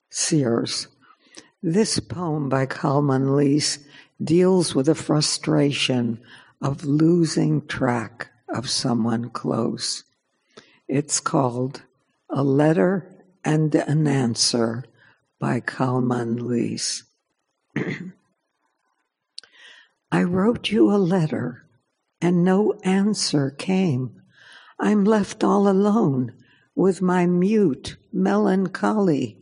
seers. 0.10 0.90
This 1.64 1.98
poem 1.98 2.50
by 2.50 2.66
Kalman 2.66 3.38
Lis 3.38 3.80
deals 4.22 4.76
with 4.76 4.88
the 4.88 4.96
frustration 4.96 6.20
of 6.62 6.84
losing 6.84 7.66
track 7.68 8.28
of 8.50 8.70
someone 8.70 9.30
close. 9.30 10.04
It's 10.90 11.22
called 11.22 11.84
A 12.30 12.44
Letter 12.44 13.10
and 13.46 13.74
an 13.74 14.08
Answer 14.08 14.84
by 15.40 15.62
Kalman 15.62 16.50
Lis. 16.50 17.04
I 20.12 20.24
wrote 20.24 20.70
you 20.70 20.92
a 20.92 20.98
letter 20.98 21.64
and 22.22 22.44
no 22.44 22.74
answer 22.84 23.52
came. 23.52 24.21
I'm 24.84 25.04
left 25.04 25.44
all 25.44 25.68
alone 25.68 26.34
with 26.74 27.04
my 27.04 27.28
mute 27.28 27.98
melancholy. 28.12 29.38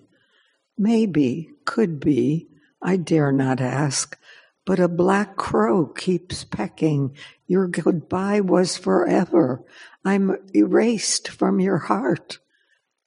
Maybe, 0.78 1.52
could 1.64 2.02
be, 2.02 2.50
I 2.82 2.98
dare 2.98 3.32
not 3.32 3.62
ask, 3.62 4.20
but 4.66 4.82
a 4.82 4.90
black 4.90 5.38
crow 5.38 5.86
keeps 5.86 6.44
pecking. 6.44 7.16
Your 7.48 7.68
goodbye 7.70 8.42
was 8.42 8.76
forever. 8.76 9.64
I'm 10.04 10.36
erased 10.54 11.30
from 11.30 11.62
your 11.62 11.78
heart. 11.78 12.40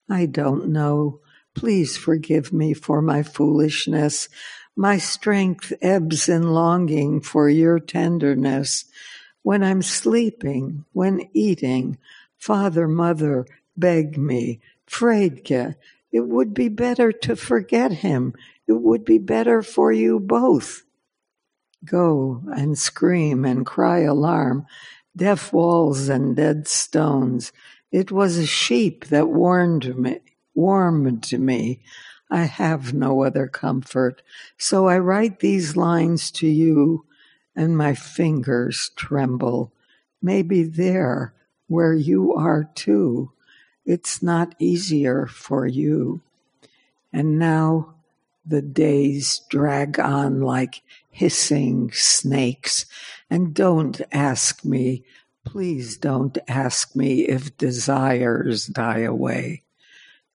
I 0.08 0.24
don't 0.24 0.68
know. 0.68 1.20
Please 1.54 1.98
forgive 1.98 2.50
me 2.50 2.72
for 2.72 3.02
my 3.02 3.22
foolishness. 3.22 4.30
My 4.74 4.96
strength 4.96 5.70
ebbs 5.82 6.30
in 6.30 6.54
longing 6.54 7.20
for 7.20 7.50
your 7.50 7.78
tenderness. 7.78 8.86
When 9.42 9.62
I'm 9.62 9.82
sleeping, 9.82 10.86
when 10.92 11.28
eating, 11.34 11.98
father, 12.42 12.88
mother, 12.88 13.46
beg 13.76 14.18
me, 14.18 14.60
Friedke, 14.84 15.76
it 16.10 16.26
would 16.26 16.52
be 16.52 16.68
better 16.68 17.12
to 17.12 17.36
forget 17.36 17.92
him. 17.92 18.34
It 18.66 18.72
would 18.72 19.04
be 19.04 19.18
better 19.18 19.62
for 19.62 19.92
you 19.92 20.18
both. 20.18 20.82
Go 21.84 22.42
and 22.52 22.76
scream 22.76 23.44
and 23.44 23.64
cry 23.64 24.00
alarm, 24.00 24.66
deaf 25.16 25.52
walls 25.52 26.08
and 26.08 26.34
dead 26.34 26.66
stones. 26.66 27.52
It 27.92 28.10
was 28.10 28.36
a 28.38 28.46
sheep 28.46 29.04
that 29.06 29.28
warned 29.28 29.96
me 29.96 30.18
warm 30.52 31.20
to 31.20 31.38
me. 31.38 31.80
I 32.28 32.42
have 32.42 32.92
no 32.92 33.22
other 33.22 33.46
comfort. 33.46 34.20
So 34.58 34.88
I 34.88 34.98
write 34.98 35.38
these 35.38 35.76
lines 35.76 36.32
to 36.32 36.48
you, 36.48 37.06
and 37.54 37.78
my 37.78 37.94
fingers 37.94 38.90
tremble. 38.96 39.72
Maybe 40.20 40.64
there, 40.64 41.34
where 41.72 41.94
you 41.94 42.34
are 42.34 42.70
too, 42.74 43.32
it's 43.84 44.22
not 44.22 44.54
easier 44.58 45.26
for 45.26 45.66
you. 45.66 46.20
And 47.12 47.38
now 47.38 47.94
the 48.46 48.62
days 48.62 49.40
drag 49.50 49.98
on 49.98 50.40
like 50.40 50.82
hissing 51.10 51.90
snakes. 51.92 52.86
And 53.28 53.54
don't 53.54 54.00
ask 54.12 54.64
me, 54.64 55.04
please 55.44 55.96
don't 55.96 56.38
ask 56.46 56.94
me 56.94 57.22
if 57.22 57.56
desires 57.56 58.66
die 58.66 59.00
away 59.00 59.62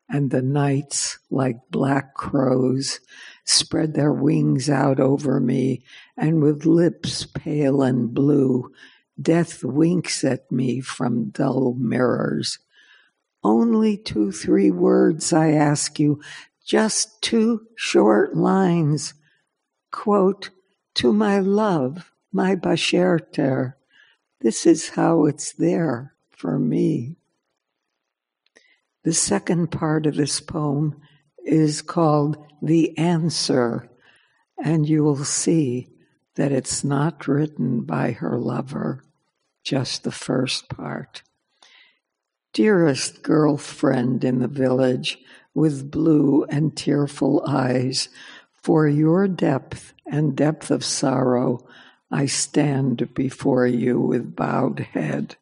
and 0.09 0.31
the 0.31 0.41
nights, 0.41 1.19
like 1.29 1.57
black 1.69 2.13
crows, 2.13 2.99
spread 3.43 3.93
their 3.93 4.13
wings 4.13 4.69
out 4.69 4.99
over 4.99 5.39
me, 5.39 5.83
and 6.15 6.41
with 6.41 6.65
lips 6.65 7.25
pale 7.25 7.81
and 7.81 8.13
blue, 8.13 8.71
death 9.21 9.63
winks 9.63 10.23
at 10.23 10.51
me 10.51 10.79
from 10.79 11.29
dull 11.29 11.73
mirrors. 11.77 12.59
Only 13.43 13.97
two, 13.97 14.31
three 14.31 14.71
words, 14.71 15.31
I 15.33 15.51
ask 15.51 15.99
you, 15.99 16.21
just 16.65 17.21
two 17.21 17.67
short 17.75 18.35
lines. 18.35 19.13
Quote, 19.91 20.49
to 20.95 21.13
my 21.13 21.39
love, 21.39 22.11
my 22.31 22.55
Basherter. 22.55 23.75
This 24.41 24.65
is 24.65 24.89
how 24.89 25.25
it's 25.25 25.53
there 25.53 26.13
for 26.31 26.59
me. 26.59 27.15
The 29.03 29.13
second 29.13 29.71
part 29.71 30.05
of 30.05 30.15
this 30.15 30.41
poem 30.41 30.99
is 31.45 31.81
called 31.81 32.37
The 32.61 32.97
Answer, 32.97 33.89
and 34.61 34.87
you 34.87 35.03
will 35.03 35.23
see 35.23 35.87
that 36.35 36.51
it's 36.51 36.83
not 36.83 37.27
written 37.27 37.81
by 37.81 38.11
her 38.11 38.37
lover, 38.37 39.03
just 39.67 40.05
the 40.05 40.11
first 40.11 40.69
part. 40.69 41.23
Dearest 42.53 43.21
girlfriend 43.21 44.23
in 44.23 44.39
the 44.39 44.47
village 44.47 45.17
with 45.53 45.91
blue 45.91 46.45
and 46.45 46.73
tearful 46.73 47.43
eyes, 47.45 48.07
for 48.63 48.87
your 48.87 49.27
depth 49.27 49.93
and 50.05 50.37
depth 50.37 50.71
of 50.71 50.85
sorrow, 50.85 51.67
I 52.09 52.27
stand 52.27 53.13
before 53.13 53.67
you 53.67 53.99
with 53.99 54.37
bowed 54.37 54.79
head. 54.79 55.35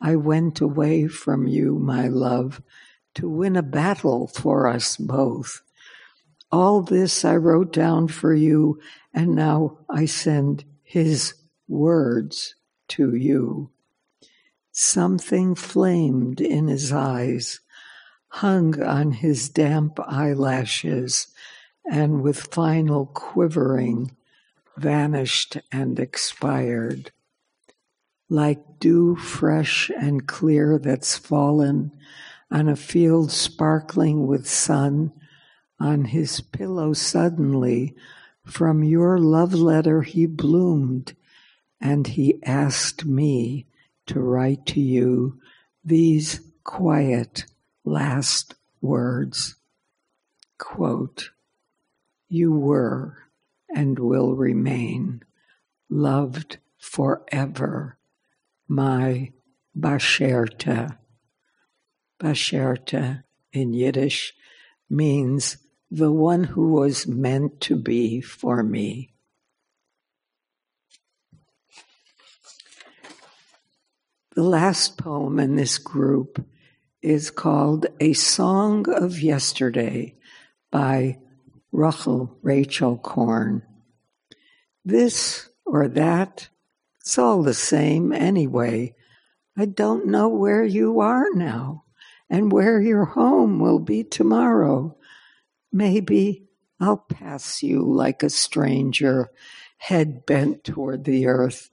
I 0.00 0.14
went 0.14 0.60
away 0.60 1.08
from 1.08 1.48
you, 1.48 1.80
my 1.80 2.06
love, 2.06 2.62
to 3.16 3.28
win 3.28 3.56
a 3.56 3.62
battle 3.62 4.28
for 4.28 4.68
us 4.68 4.96
both. 4.96 5.62
All 6.52 6.80
this 6.80 7.24
I 7.24 7.34
wrote 7.34 7.72
down 7.72 8.06
for 8.06 8.32
you, 8.32 8.80
and 9.12 9.34
now 9.34 9.78
I 9.90 10.04
send 10.04 10.64
his 10.84 11.34
words 11.66 12.54
to 12.96 13.14
you. 13.14 13.70
Something 14.70 15.54
flamed 15.54 16.40
in 16.40 16.68
his 16.68 16.92
eyes, 16.92 17.60
hung 18.28 18.82
on 18.82 19.12
his 19.12 19.48
damp 19.48 19.98
eyelashes, 20.00 21.28
and 21.90 22.22
with 22.22 22.38
final 22.38 23.06
quivering 23.06 24.16
vanished 24.76 25.58
and 25.70 25.98
expired 25.98 27.12
like 28.32 28.78
dew 28.78 29.14
fresh 29.14 29.90
and 29.90 30.26
clear 30.26 30.78
that's 30.78 31.18
fallen 31.18 31.92
on 32.50 32.66
a 32.66 32.74
field 32.74 33.30
sparkling 33.30 34.26
with 34.26 34.48
sun, 34.48 35.12
on 35.78 36.06
his 36.06 36.40
pillow 36.40 36.94
suddenly, 36.94 37.94
from 38.46 38.82
your 38.82 39.18
love 39.18 39.52
letter 39.52 40.00
he 40.00 40.24
bloomed, 40.24 41.14
and 41.82 42.06
he 42.06 42.42
asked 42.44 43.04
me 43.04 43.66
to 44.06 44.20
write 44.20 44.64
to 44.66 44.80
you 44.80 45.38
these 45.84 46.40
quiet 46.64 47.44
last 47.84 48.54
words. 48.80 49.56
Quote, 50.58 51.30
you 52.28 52.52
were 52.52 53.18
and 53.74 53.98
will 53.98 54.34
remain 54.34 55.22
loved 55.90 56.58
forever 56.78 57.98
my 58.68 59.32
Basherta. 59.78 60.96
Basherta 62.18 63.24
in 63.52 63.74
Yiddish 63.74 64.32
means 64.88 65.58
the 65.90 66.12
one 66.12 66.44
who 66.44 66.72
was 66.72 67.06
meant 67.06 67.60
to 67.62 67.76
be 67.76 68.20
for 68.20 68.62
me. 68.62 69.11
The 74.34 74.42
last 74.42 74.96
poem 74.96 75.38
in 75.38 75.56
this 75.56 75.76
group 75.76 76.42
is 77.02 77.30
called 77.30 77.84
A 78.00 78.14
Song 78.14 78.88
of 78.88 79.20
Yesterday 79.20 80.16
by 80.70 81.18
Rachel, 81.70 82.38
Rachel 82.40 82.96
Korn. 82.96 83.62
This 84.86 85.50
or 85.66 85.86
that 85.88 86.48
it's 86.98 87.18
all 87.18 87.42
the 87.42 87.52
same 87.52 88.10
anyway. 88.10 88.94
I 89.54 89.66
don't 89.66 90.06
know 90.06 90.28
where 90.28 90.64
you 90.64 91.00
are 91.00 91.26
now 91.34 91.84
and 92.30 92.50
where 92.50 92.80
your 92.80 93.04
home 93.04 93.60
will 93.60 93.80
be 93.80 94.02
tomorrow. 94.02 94.96
Maybe 95.70 96.48
I'll 96.80 96.96
pass 96.96 97.62
you 97.62 97.82
like 97.82 98.22
a 98.22 98.30
stranger, 98.30 99.30
head 99.76 100.24
bent 100.24 100.64
toward 100.64 101.04
the 101.04 101.26
earth, 101.26 101.68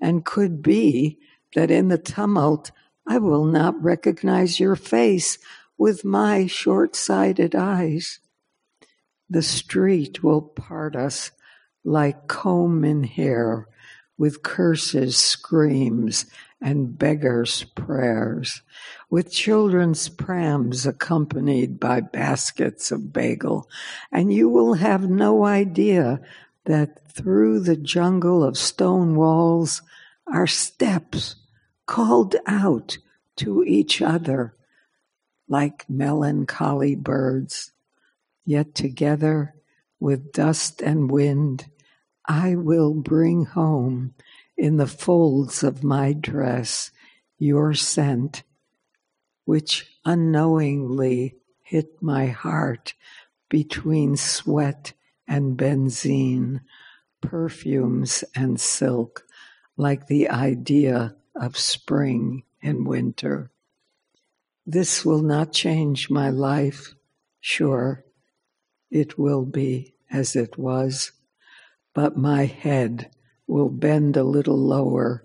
and 0.00 0.24
could 0.24 0.62
be 0.62 1.18
that 1.54 1.70
in 1.70 1.88
the 1.88 1.98
tumult 1.98 2.70
I 3.06 3.18
will 3.18 3.44
not 3.44 3.82
recognize 3.82 4.60
your 4.60 4.76
face 4.76 5.38
with 5.78 6.04
my 6.04 6.46
short 6.46 6.94
sighted 6.94 7.54
eyes. 7.54 8.20
The 9.30 9.42
street 9.42 10.22
will 10.22 10.42
part 10.42 10.96
us 10.96 11.30
like 11.84 12.28
comb 12.28 12.84
in 12.84 13.04
hair, 13.04 13.66
with 14.18 14.42
curses, 14.42 15.16
screams, 15.16 16.26
and 16.60 16.98
beggars' 16.98 17.64
prayers, 17.76 18.62
with 19.10 19.30
children's 19.30 20.08
prams 20.08 20.86
accompanied 20.86 21.78
by 21.78 22.00
baskets 22.00 22.90
of 22.90 23.12
bagel, 23.12 23.68
and 24.10 24.32
you 24.32 24.48
will 24.48 24.74
have 24.74 25.08
no 25.08 25.44
idea 25.44 26.20
that 26.64 27.08
through 27.12 27.60
the 27.60 27.76
jungle 27.76 28.42
of 28.42 28.58
stone 28.58 29.14
walls 29.14 29.82
are 30.32 30.46
steps 30.46 31.36
called 31.86 32.36
out 32.46 32.98
to 33.36 33.64
each 33.64 34.02
other 34.02 34.54
like 35.48 35.88
melancholy 35.88 36.94
birds, 36.94 37.72
yet 38.44 38.74
together 38.74 39.54
with 40.00 40.32
dust 40.32 40.82
and 40.82 41.10
wind 41.10 41.66
I 42.26 42.56
will 42.56 42.92
bring 42.92 43.46
home 43.46 44.14
in 44.56 44.76
the 44.76 44.86
folds 44.86 45.62
of 45.62 45.82
my 45.82 46.12
dress 46.12 46.90
your 47.38 47.72
scent, 47.72 48.42
which 49.46 49.86
unknowingly 50.04 51.36
hit 51.62 52.02
my 52.02 52.26
heart 52.26 52.92
between 53.48 54.16
sweat 54.16 54.92
and 55.26 55.56
benzine, 55.56 56.60
perfumes 57.22 58.24
and 58.34 58.60
silk, 58.60 59.24
like 59.78 60.06
the 60.06 60.28
idea 60.28 61.16
of 61.34 61.56
spring 61.56 62.42
and 62.62 62.86
winter. 62.86 63.50
This 64.66 65.06
will 65.06 65.22
not 65.22 65.54
change 65.54 66.10
my 66.10 66.28
life, 66.28 66.94
sure, 67.40 68.04
it 68.90 69.18
will 69.18 69.46
be 69.46 69.94
as 70.10 70.36
it 70.36 70.58
was 70.58 71.12
but 71.98 72.16
my 72.16 72.44
head 72.44 73.10
will 73.48 73.68
bend 73.68 74.16
a 74.16 74.22
little 74.22 74.56
lower 74.56 75.24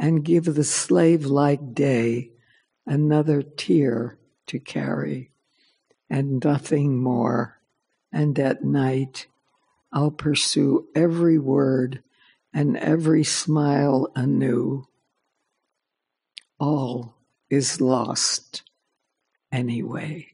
and 0.00 0.24
give 0.24 0.46
the 0.46 0.64
slave 0.64 1.26
like 1.26 1.74
day 1.74 2.30
another 2.86 3.42
tear 3.42 4.16
to 4.46 4.58
carry, 4.58 5.30
and 6.08 6.42
nothing 6.42 6.96
more. 6.96 7.60
And 8.10 8.38
at 8.38 8.64
night 8.64 9.26
I'll 9.92 10.10
pursue 10.10 10.86
every 10.94 11.38
word 11.38 12.02
and 12.56 12.78
every 12.78 13.22
smile 13.22 14.08
anew. 14.16 14.82
All 16.58 17.14
is 17.50 17.82
lost 17.82 18.62
anyway. 19.52 20.28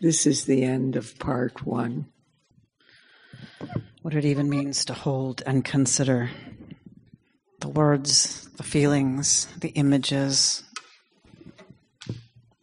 This 0.00 0.24
is 0.24 0.44
the 0.44 0.62
end 0.62 0.94
of 0.94 1.18
part 1.18 1.66
one. 1.66 2.06
What 4.02 4.14
it 4.14 4.24
even 4.24 4.48
means 4.48 4.84
to 4.84 4.92
hold 4.92 5.42
and 5.44 5.64
consider 5.64 6.30
the 7.60 7.68
words, 7.68 8.48
the 8.56 8.62
feelings, 8.62 9.48
the 9.58 9.70
images, 9.70 10.62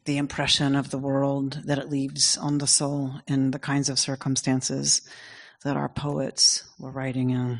the 0.05 0.17
impression 0.17 0.75
of 0.75 0.89
the 0.89 0.97
world 0.97 1.61
that 1.65 1.77
it 1.77 1.89
leaves 1.89 2.37
on 2.37 2.57
the 2.57 2.67
soul 2.67 3.21
in 3.27 3.51
the 3.51 3.59
kinds 3.59 3.89
of 3.89 3.99
circumstances 3.99 5.01
that 5.63 5.77
our 5.77 5.89
poets 5.89 6.63
were 6.77 6.91
writing 6.91 7.29
in. 7.29 7.59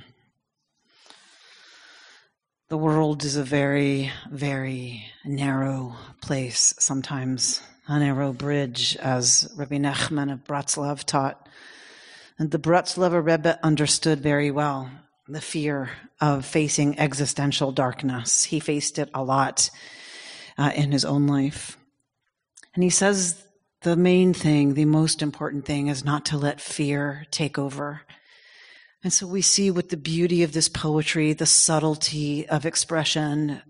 The 2.70 2.78
world 2.78 3.24
is 3.24 3.36
a 3.36 3.44
very, 3.44 4.12
very 4.30 5.06
narrow 5.26 5.96
place 6.22 6.74
sometimes 6.80 7.62
a 7.88 8.00
narrow 8.00 8.32
bridge, 8.32 8.96
as 8.98 9.52
Rabbi 9.56 9.78
Nachman 9.78 10.32
of 10.32 10.46
Bratslav 10.46 11.04
taught. 11.04 11.48
And 12.40 12.50
the 12.50 12.60
Bratslav 12.60 13.14
Rebbe 13.26 13.60
understood 13.62 14.22
very 14.22 14.52
well 14.52 14.90
the 15.28 15.42
fear 15.42 15.92
of 16.20 16.46
facing 16.46 17.00
existential 17.00 17.72
darkness. 17.72 18.46
He 18.46 18.60
faced 18.60 19.00
it 19.00 19.10
a 19.14 19.24
lot 19.24 19.70
uh, 20.58 20.72
in 20.76 20.92
his 20.92 21.06
own 21.06 21.28
life. 21.28 21.78
And 22.74 22.84
he 22.84 22.90
says 22.90 23.46
the 23.82 23.96
main 23.96 24.34
thing, 24.34 24.74
the 24.74 24.86
most 24.86 25.22
important 25.22 25.66
thing, 25.66 25.88
is 25.88 26.04
not 26.04 26.26
to 26.26 26.38
let 26.38 26.62
fear 26.62 27.26
take 27.32 27.58
over. 27.60 28.02
And 29.04 29.12
so 29.12 29.28
we 29.28 29.42
see 29.42 29.70
with 29.70 29.90
the 29.90 29.98
beauty 29.98 30.44
of 30.44 30.54
this 30.54 30.70
poetry, 30.70 31.34
the 31.34 31.46
subtlety 31.46 32.48
of 32.48 32.66
expression, 32.66 33.62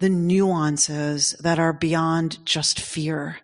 the 0.00 0.08
nuances 0.08 1.32
that 1.40 1.58
are 1.58 1.72
beyond 1.72 2.44
just 2.46 2.80
fear. 2.80 3.38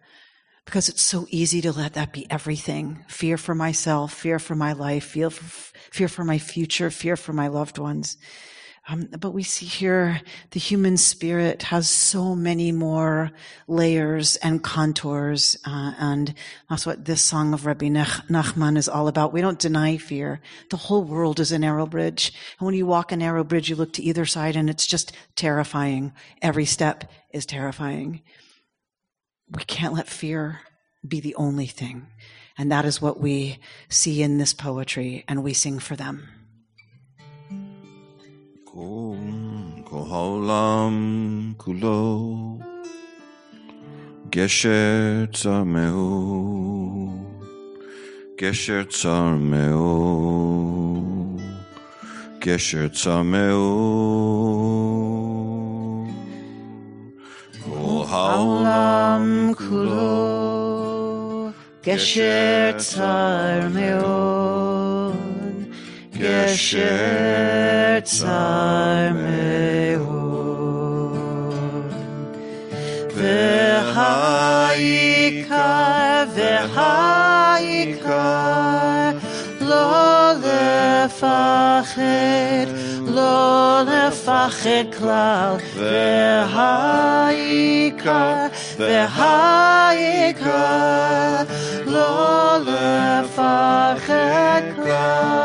Because 0.64 0.88
it's 0.88 1.02
so 1.02 1.26
easy 1.28 1.60
to 1.60 1.72
let 1.72 1.92
that 1.92 2.12
be 2.14 2.28
everything. 2.30 3.04
Fear 3.06 3.36
for 3.36 3.54
myself, 3.54 4.14
fear 4.14 4.38
for 4.38 4.54
my 4.54 4.72
life, 4.72 5.04
fear 5.04 5.28
for, 5.28 5.44
fear 5.90 6.08
for 6.08 6.24
my 6.24 6.38
future, 6.38 6.90
fear 6.90 7.16
for 7.16 7.34
my 7.34 7.48
loved 7.48 7.76
ones. 7.76 8.16
Um, 8.86 9.08
but 9.18 9.30
we 9.30 9.42
see 9.42 9.64
here 9.64 10.20
the 10.50 10.60
human 10.60 10.98
spirit 10.98 11.62
has 11.64 11.88
so 11.88 12.34
many 12.34 12.70
more 12.70 13.30
layers 13.66 14.36
and 14.36 14.62
contours, 14.62 15.56
uh, 15.64 15.94
and 15.98 16.34
that's 16.68 16.84
what 16.84 17.06
this 17.06 17.22
song 17.22 17.54
of 17.54 17.64
Rabbi 17.64 17.88
Nachman 17.88 18.76
is 18.76 18.88
all 18.88 19.08
about. 19.08 19.32
We 19.32 19.40
don't 19.40 19.58
deny 19.58 19.96
fear. 19.96 20.42
The 20.68 20.76
whole 20.76 21.02
world 21.02 21.40
is 21.40 21.50
a 21.50 21.58
narrow 21.58 21.86
bridge, 21.86 22.34
and 22.58 22.66
when 22.66 22.74
you 22.74 22.84
walk 22.84 23.10
a 23.10 23.16
narrow 23.16 23.42
bridge, 23.42 23.70
you 23.70 23.76
look 23.76 23.94
to 23.94 24.02
either 24.02 24.26
side, 24.26 24.54
and 24.54 24.68
it's 24.68 24.86
just 24.86 25.12
terrifying. 25.34 26.12
Every 26.42 26.66
step 26.66 27.10
is 27.32 27.46
terrifying. 27.46 28.20
We 29.48 29.64
can't 29.64 29.94
let 29.94 30.08
fear 30.08 30.60
be 31.06 31.20
the 31.20 31.36
only 31.36 31.66
thing, 31.66 32.06
and 32.58 32.70
that 32.70 32.84
is 32.84 33.00
what 33.00 33.18
we 33.18 33.60
see 33.88 34.22
in 34.22 34.36
this 34.36 34.52
poetry, 34.52 35.24
and 35.26 35.42
we 35.42 35.54
sing 35.54 35.78
for 35.78 35.96
them. 35.96 36.43
כל, 38.73 39.15
כל 39.83 40.03
העולם 40.09 40.93
כולו 41.57 42.57
גשר 44.29 45.25
צר 45.33 45.63
מאוד, 45.63 47.09
גשר 48.41 48.83
צר 48.83 49.29
מאוד, 49.39 50.69
גשר 52.39 52.87
צר 52.87 53.21
מאוד. 53.21 54.49
כל 57.65 58.03
העולם 58.09 59.51
כולו 59.57 60.39
גשר 61.85 62.71
צר 62.77 63.67
מאוד, 63.73 64.42
Geschätzter 66.24 67.04
Verhaika, 74.34 75.06
Verhaika 76.34 77.44
והעיקר, 80.43 80.43
והעיקר, 80.43 80.99
לא 81.01 81.01
לפחד, 81.01 82.67
לא 83.07 83.81
לפחד 83.87 84.85
כלל, 84.97 85.55
והעיקר, 87.25 88.47
והעיקר, 88.79 90.49
לא 91.85 92.57
לפחד 92.57 94.61
כלל. 94.75 95.39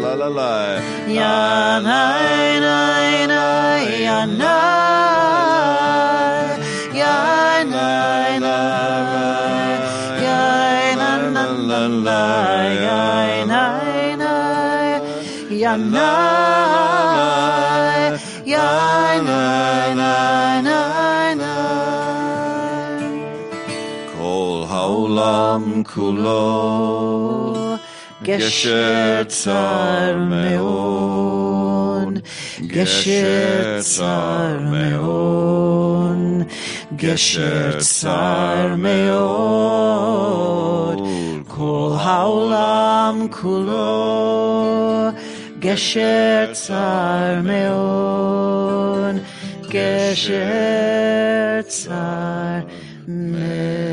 La 0.00 0.14
la 0.14 0.28
la. 0.28 0.78
ינאי, 1.08 2.60
נאי, 2.60 3.26
נאי, 3.26 4.08
ינאי, 4.08 4.48
ינאי, 6.94 7.64
נאי, 7.64 8.36
ינאי, 8.36 9.61
la 11.73 12.23
la 12.85 12.95
la 13.51 13.65
la 14.21 14.35
ya 15.63 15.73
na 15.93 16.09
ya 18.53 18.69
na 19.27 19.41
na 19.99 20.13
na 20.67 20.79
na 21.41 21.53
kol 24.17 24.53
haolam 24.73 25.65
kulo 25.91 26.45
gesher 28.27 29.25
tsar 29.33 30.13
meon 30.31 32.09
gesher 32.73 33.81
tsar 33.93 34.53
meon 34.73 36.21
gesher 37.01 37.73
tsar 37.81 38.67
meon. 38.83 39.93
העולם 42.02 43.26
כולו, 43.30 45.08
גשר 45.58 46.50
צר 46.52 47.40
מאוד, 47.42 49.14
גשר 49.70 51.62
צר 51.66 52.60
מאוד. 53.08 53.88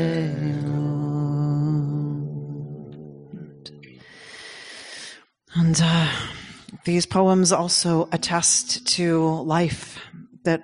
And 5.58 5.80
uh, 5.80 6.08
these 6.84 7.06
poems 7.06 7.50
also 7.50 8.08
attest 8.12 8.86
to 8.96 9.06
life, 9.56 9.98
that 10.43 10.63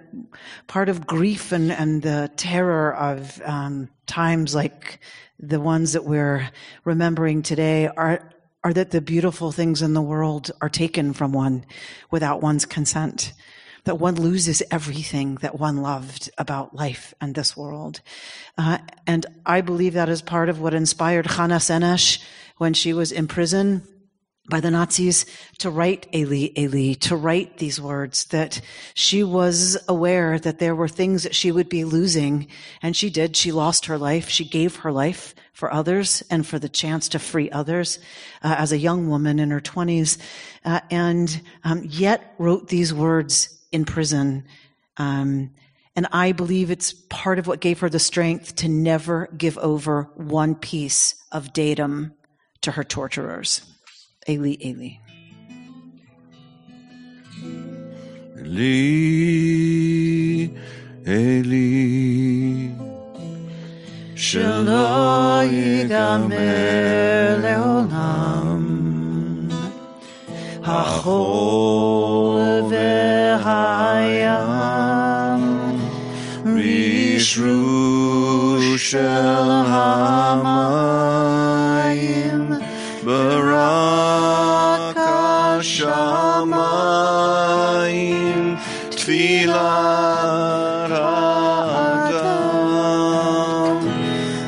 part 0.67 0.89
of 0.89 1.05
grief 1.05 1.51
and, 1.51 1.71
and 1.71 2.01
the 2.01 2.31
terror 2.35 2.95
of 2.95 3.41
um, 3.43 3.89
times 4.05 4.55
like 4.55 4.99
the 5.39 5.59
ones 5.59 5.93
that 5.93 6.05
we're 6.05 6.49
remembering 6.83 7.43
today 7.43 7.87
are, 7.87 8.31
are 8.63 8.73
that 8.73 8.91
the 8.91 9.01
beautiful 9.01 9.51
things 9.51 9.81
in 9.81 9.93
the 9.93 10.01
world 10.01 10.51
are 10.61 10.69
taken 10.69 11.13
from 11.13 11.31
one 11.31 11.65
without 12.09 12.41
one's 12.41 12.65
consent. 12.65 13.33
That 13.83 13.99
one 13.99 14.15
loses 14.15 14.61
everything 14.69 15.35
that 15.35 15.59
one 15.59 15.77
loved 15.77 16.29
about 16.37 16.75
life 16.75 17.13
and 17.21 17.33
this 17.33 17.55
world. 17.55 18.01
Uh, 18.57 18.79
and 19.05 19.25
I 19.45 19.61
believe 19.61 19.93
that 19.93 20.09
is 20.09 20.21
part 20.21 20.49
of 20.49 20.59
what 20.59 20.73
inspired 20.73 21.25
Hannah 21.25 21.55
Senesh 21.55 22.21
when 22.57 22.73
she 22.73 22.91
was 22.91 23.11
in 23.11 23.27
prison 23.27 23.87
by 24.49 24.59
the 24.61 24.71
Nazis 24.71 25.25
to 25.59 25.69
write 25.69 26.07
Eli, 26.13 26.49
Eli, 26.57 26.93
to 26.93 27.15
write 27.15 27.57
these 27.57 27.81
words, 27.81 28.25
that 28.25 28.61
she 28.93 29.23
was 29.23 29.77
aware 29.87 30.39
that 30.39 30.59
there 30.59 30.75
were 30.75 30.87
things 30.87 31.23
that 31.23 31.35
she 31.35 31.51
would 31.51 31.67
be 31.67 31.83
losing. 31.83 32.47
And 32.81 32.95
she 32.95 33.09
did. 33.09 33.35
She 33.35 33.51
lost 33.51 33.87
her 33.87 33.97
life. 33.97 34.29
She 34.29 34.45
gave 34.45 34.77
her 34.77 34.91
life 34.91 35.35
for 35.51 35.73
others 35.73 36.23
and 36.29 36.45
for 36.45 36.59
the 36.59 36.69
chance 36.69 37.09
to 37.09 37.19
free 37.19 37.49
others 37.51 37.99
uh, 38.41 38.55
as 38.57 38.71
a 38.71 38.77
young 38.77 39.09
woman 39.09 39.39
in 39.39 39.51
her 39.51 39.59
20s. 39.59 40.17
Uh, 40.63 40.79
and 40.89 41.41
um, 41.63 41.83
yet 41.85 42.33
wrote 42.37 42.69
these 42.69 42.93
words 42.93 43.57
in 43.71 43.83
prison. 43.83 44.45
Um, 44.97 45.51
and 45.95 46.07
I 46.11 46.31
believe 46.31 46.71
it's 46.71 46.93
part 46.93 47.39
of 47.39 47.47
what 47.47 47.59
gave 47.59 47.79
her 47.79 47.89
the 47.89 47.99
strength 47.99 48.55
to 48.57 48.69
never 48.69 49.27
give 49.35 49.57
over 49.57 50.03
one 50.15 50.55
piece 50.55 51.15
of 51.31 51.53
datum 51.53 52.13
to 52.61 52.71
her 52.71 52.83
torturers. 52.83 53.61
Eli, 54.28 54.56
Eli. 54.60 54.98
Eli, 58.38 58.82
Eli, 61.06 62.70
שלא 64.16 65.42
ייגמר 65.42 67.38
לעולם 67.42 68.62
החול 70.64 72.40
והים 72.70 74.12
רשרוש 77.16 78.90
של 78.90 79.06
המים 79.66 81.15
tfila 87.87 88.91
Tfilat 88.91 90.91
Adam 91.81 93.81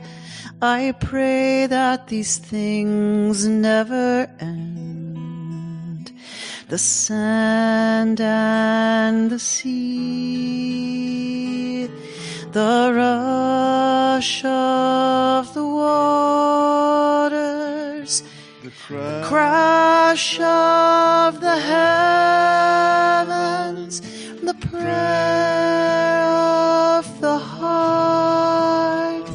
I 0.63 0.95
pray 1.01 1.67
that 1.67 2.07
these 2.07 2.39
things 2.39 3.45
never 3.45 4.31
end. 4.39 6.13
The 6.69 6.79
sand 6.79 8.21
and 8.21 9.29
the 9.29 9.41
sea, 9.41 10.67
the 12.53 12.93
rush 12.95 14.45
of 14.45 15.53
the 15.55 15.67
waters, 15.67 17.03
the 18.63 18.71
cry 18.71 19.23
crash 19.25 20.39
of 20.39 21.41
the 21.41 21.57
heavens, 21.59 22.67
the 24.61 24.69
prayer 24.69 26.29
of 26.99 27.21
the 27.21 27.39
heart, 27.39 29.27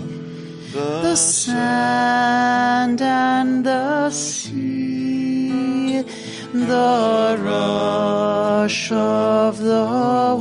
the 0.74 1.16
sand 1.16 3.02
and 3.02 3.66
the 3.66 4.10
sea, 4.10 6.04
the 6.54 7.38
rush 7.40 8.92
of 8.92 9.58
the 9.60 10.36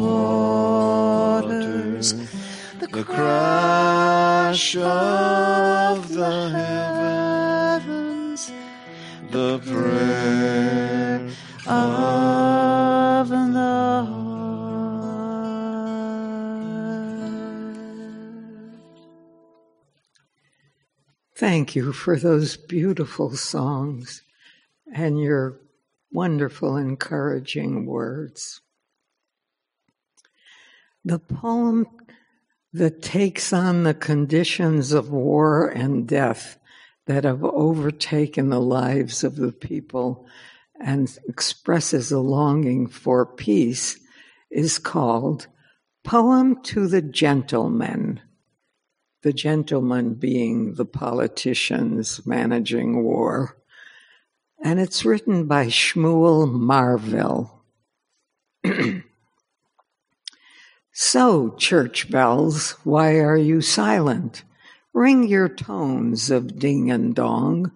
waters, 1.39 2.15
the 2.79 3.05
crash 3.05 4.77
of 4.77 5.60
Thank 21.51 21.75
you 21.75 21.93
for 21.93 22.17
those 22.17 22.57
beautiful 22.57 23.35
songs 23.35 24.23
and 24.95 25.19
your 25.19 25.59
wonderful, 26.13 26.77
encouraging 26.77 27.87
words. 27.87 28.61
The 31.05 31.19
poem 31.19 31.89
that 32.73 33.03
takes 33.03 33.53
on 33.53 33.83
the 33.83 33.95
conditions 33.95 34.93
of 34.93 35.11
war 35.11 35.67
and 35.67 36.07
death 36.07 36.57
that 37.09 37.25
have 37.25 37.43
overtaken 37.43 38.51
the 38.51 38.61
lives 38.61 39.25
of 39.25 39.35
the 39.35 39.51
people 39.51 40.29
and 40.81 41.13
expresses 41.29 42.13
a 42.13 42.21
longing 42.21 42.87
for 42.87 43.27
peace 43.27 43.99
is 44.53 44.79
called 44.79 45.49
Poem 46.05 46.63
to 46.63 46.87
the 46.87 47.03
Gentleman 47.03 48.21
the 49.23 49.33
gentleman 49.33 50.15
being 50.15 50.75
the 50.75 50.85
politicians 50.85 52.25
managing 52.27 53.03
war. 53.03 53.57
And 54.63 54.81
it's 54.81 55.05
written 55.05 55.47
by 55.47 55.67
Shmuel 55.67 56.51
Marvell. 56.51 57.63
so, 60.93 61.55
church 61.57 62.11
bells, 62.11 62.73
why 62.85 63.17
are 63.17 63.37
you 63.37 63.61
silent? 63.61 64.45
Ring 64.93 65.29
your 65.29 65.49
tones 65.49 66.31
of 66.31 66.59
ding 66.59 66.91
and 66.91 67.15
dong. 67.15 67.73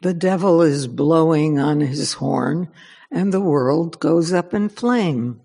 The 0.00 0.14
devil 0.14 0.62
is 0.62 0.86
blowing 0.86 1.58
on 1.58 1.80
his 1.80 2.14
horn, 2.14 2.68
and 3.10 3.32
the 3.32 3.40
world 3.40 4.00
goes 4.00 4.32
up 4.32 4.54
in 4.54 4.68
flame. 4.68 5.40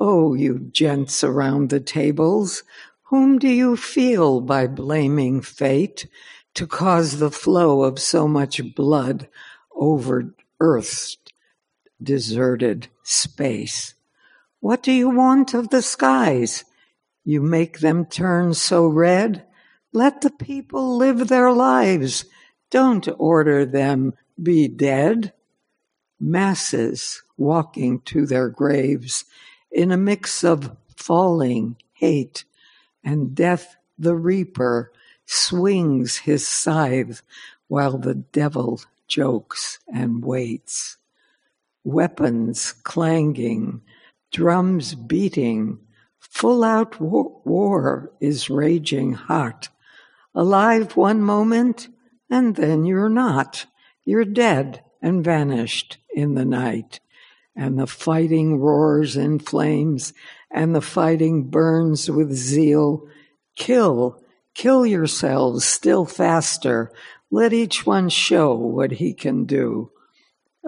Oh, 0.00 0.34
you 0.34 0.60
gents 0.70 1.24
around 1.24 1.70
the 1.70 1.80
tables, 1.80 2.62
whom 3.08 3.38
do 3.38 3.48
you 3.48 3.74
feel 3.74 4.40
by 4.40 4.66
blaming 4.66 5.40
fate 5.40 6.06
to 6.52 6.66
cause 6.66 7.18
the 7.18 7.30
flow 7.30 7.82
of 7.82 7.98
so 7.98 8.28
much 8.28 8.60
blood 8.74 9.26
over 9.74 10.34
Earth's 10.60 11.16
deserted 12.02 12.88
space? 13.02 13.94
What 14.60 14.82
do 14.82 14.92
you 14.92 15.08
want 15.08 15.54
of 15.54 15.70
the 15.70 15.80
skies? 15.80 16.64
You 17.24 17.40
make 17.40 17.78
them 17.78 18.04
turn 18.04 18.52
so 18.52 18.86
red? 18.86 19.44
Let 19.92 20.20
the 20.20 20.30
people 20.30 20.98
live 20.98 21.28
their 21.28 21.50
lives. 21.50 22.26
Don't 22.70 23.08
order 23.18 23.64
them 23.64 24.12
be 24.42 24.68
dead. 24.68 25.32
Masses 26.20 27.22
walking 27.38 28.00
to 28.02 28.26
their 28.26 28.50
graves 28.50 29.24
in 29.72 29.92
a 29.92 29.96
mix 29.96 30.44
of 30.44 30.76
falling 30.94 31.76
hate 31.92 32.44
and 33.04 33.34
death 33.34 33.76
the 33.98 34.14
reaper 34.14 34.92
swings 35.26 36.18
his 36.18 36.46
scythe 36.46 37.22
while 37.68 37.98
the 37.98 38.14
devil 38.14 38.80
jokes 39.06 39.78
and 39.92 40.24
waits. 40.24 40.96
Weapons 41.84 42.72
clanging, 42.72 43.82
drums 44.32 44.94
beating, 44.94 45.78
full 46.18 46.62
out 46.62 47.00
war 47.00 48.12
is 48.20 48.50
raging 48.50 49.12
hot. 49.14 49.68
Alive 50.34 50.96
one 50.96 51.22
moment, 51.22 51.88
and 52.30 52.56
then 52.56 52.84
you're 52.84 53.08
not. 53.08 53.66
You're 54.04 54.24
dead 54.24 54.82
and 55.02 55.24
vanished 55.24 55.98
in 56.14 56.34
the 56.34 56.44
night. 56.44 57.00
And 57.56 57.78
the 57.78 57.86
fighting 57.86 58.58
roars 58.58 59.16
in 59.16 59.38
flames, 59.38 60.12
and 60.50 60.74
the 60.74 60.80
fighting 60.80 61.44
burns 61.44 62.10
with 62.10 62.32
zeal. 62.32 63.06
Kill, 63.56 64.22
kill 64.54 64.86
yourselves 64.86 65.64
still 65.64 66.04
faster. 66.06 66.92
Let 67.30 67.52
each 67.52 67.86
one 67.86 68.08
show 68.08 68.54
what 68.54 68.92
he 68.92 69.12
can 69.12 69.44
do. 69.44 69.90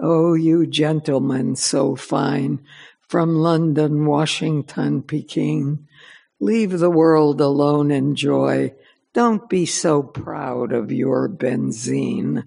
Oh, 0.01 0.33
you 0.33 0.67
gentlemen 0.67 1.55
so 1.55 1.95
fine, 1.95 2.59
from 3.07 3.35
London, 3.35 4.05
Washington, 4.05 5.03
Peking, 5.03 5.87
leave 6.39 6.79
the 6.79 6.89
world 6.89 7.41
alone 7.41 7.91
in 7.91 8.15
joy. 8.15 8.73
Don't 9.13 9.49
be 9.49 9.65
so 9.65 10.01
proud 10.01 10.71
of 10.71 10.91
your 10.91 11.27
benzine. 11.27 12.45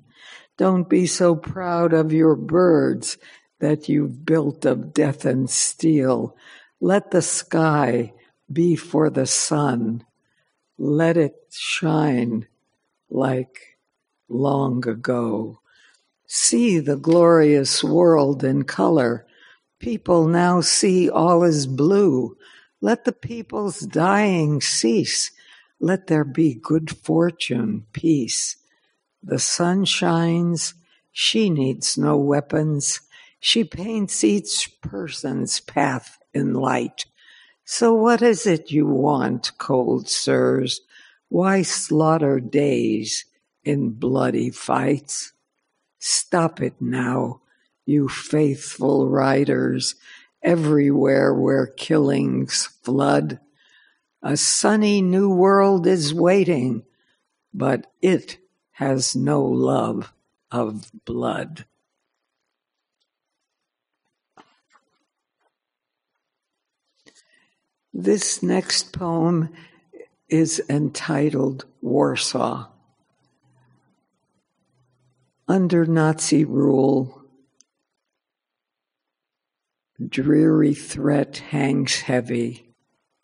Don't 0.57 0.89
be 0.89 1.07
so 1.07 1.37
proud 1.37 1.93
of 1.93 2.13
your 2.13 2.35
birds 2.35 3.19
that 3.61 3.89
you've 3.89 4.25
built 4.25 4.65
of 4.65 4.95
death 4.95 5.25
and 5.25 5.51
steel. 5.51 6.37
Let 6.81 7.11
the 7.11 7.23
sky 7.23 8.13
be 8.53 8.77
for 8.77 9.09
the 9.11 9.27
sun. 9.27 10.05
Let 10.77 11.17
it 11.17 11.37
shine 11.51 12.47
like 13.09 13.79
long 14.29 14.87
ago. 14.87 15.61
See 16.27 16.81
the 16.81 16.97
glorious 16.97 17.85
world 17.85 18.43
in 18.43 18.65
color. 18.65 19.27
People 19.79 20.27
now 20.27 20.61
see 20.61 21.09
all 21.09 21.45
is 21.45 21.67
blue. 21.67 22.37
Let 22.81 23.05
the 23.05 23.13
people's 23.13 23.81
dying 23.81 24.61
cease. 24.61 25.31
Let 25.81 26.09
there 26.09 26.25
be 26.25 26.55
good 26.55 26.97
fortune, 26.97 27.87
peace. 27.93 28.57
The 29.23 29.39
sun 29.39 29.85
shines, 29.85 30.75
she 31.13 31.51
needs 31.51 31.97
no 31.97 32.17
weapons. 32.17 33.01
She 33.39 33.65
paints 33.65 34.25
each 34.25 34.81
person's 34.81 35.61
path 35.61 36.19
in 36.35 36.55
light. 36.55 37.07
So 37.65 37.95
what 37.95 38.21
is 38.21 38.47
it 38.47 38.71
you 38.71 38.87
want, 38.87 39.53
cold 39.59 40.09
sirs? 40.09 40.81
Why 41.29 41.63
slaughter 41.63 42.41
days 42.41 43.25
in 43.65 43.91
bloody 43.91 44.51
fights? 44.51 45.33
Stop 45.99 46.61
it 46.61 46.75
now, 46.81 47.41
you 47.87 48.09
faithful 48.09 49.09
riders, 49.09 49.95
everywhere 50.43 51.33
where 51.33 51.67
killings 51.67 52.67
flood. 52.83 53.41
A 54.23 54.37
sunny 54.37 55.01
new 55.01 55.31
world 55.31 55.87
is 55.87 56.13
waiting, 56.13 56.83
but 57.55 57.91
it 58.03 58.39
has 58.73 59.17
no 59.17 59.43
love 59.43 60.13
of 60.51 60.91
blood. 61.05 61.65
This 67.97 68.43
next 68.43 68.93
poem 68.93 69.51
is 70.29 70.61
entitled 70.69 71.65
Warsaw. 71.81 72.67
Under 75.47 75.87
Nazi 75.87 76.45
rule, 76.45 77.23
dreary 80.05 80.75
threat 80.75 81.37
hangs 81.37 82.01
heavy 82.01 82.75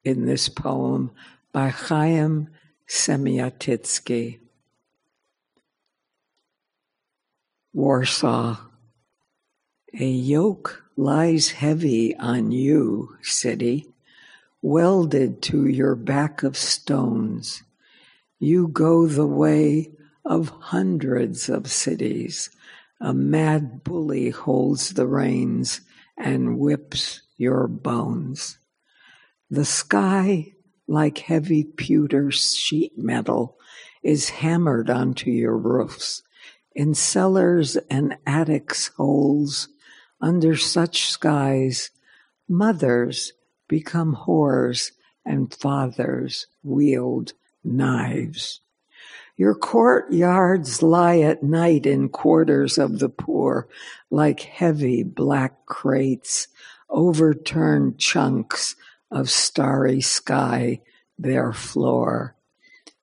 in 0.05 0.27
this 0.27 0.49
poem 0.49 1.11
by 1.53 1.71
Chaim 1.71 2.47
Semyatitsky. 2.89 4.39
Warsaw. 7.73 8.57
A 9.99 10.07
yoke 10.09 10.85
lies 10.97 11.51
heavy 11.51 12.14
on 12.16 12.53
you, 12.53 13.16
city, 13.21 13.89
welded 14.63 15.43
to 15.43 15.67
your 15.67 15.95
back 15.95 16.43
of 16.43 16.57
stones. 16.57 17.63
You 18.39 18.69
go 18.69 19.07
the 19.07 19.27
way 19.27 19.91
of 20.25 20.49
hundreds 20.49 21.49
of 21.49 21.71
cities. 21.71 22.51
A 23.01 23.15
mad 23.15 23.83
bully 23.83 24.31
holds 24.31 24.95
the 24.95 25.07
reins 25.07 25.81
and 26.19 26.59
whips 26.59 27.23
your 27.37 27.67
bones. 27.67 28.59
The 29.49 29.65
sky, 29.65 30.53
like 30.87 31.19
heavy 31.19 31.65
pewter 31.65 32.31
sheet 32.31 32.99
metal, 32.99 33.57
is 34.03 34.29
hammered 34.29 34.91
onto 34.91 35.31
your 35.31 35.57
roofs 35.57 36.23
in 36.75 36.95
cellars 36.95 37.77
and 37.91 38.17
attics 38.27 38.89
holes, 38.97 39.69
under 40.21 40.57
such 40.57 41.09
skies, 41.11 41.91
mothers 42.49 43.33
become 43.71 44.16
whores 44.27 44.91
and 45.25 45.55
fathers 45.55 46.49
wield 46.64 47.33
knives. 47.62 48.61
Your 49.37 49.55
courtyards 49.55 50.83
lie 50.83 51.21
at 51.21 51.45
night 51.45 51.87
in 51.87 52.09
quarters 52.09 52.79
of 52.79 52.99
the 52.99 53.09
poor 53.09 53.68
like 54.11 54.41
heavy 54.41 55.05
black 55.05 55.66
crates, 55.66 56.49
overturned 56.91 57.99
chunks 57.99 58.75
of 59.09 59.31
starry 59.31 60.01
sky, 60.01 60.81
their 61.16 61.53
floor. 61.53 62.35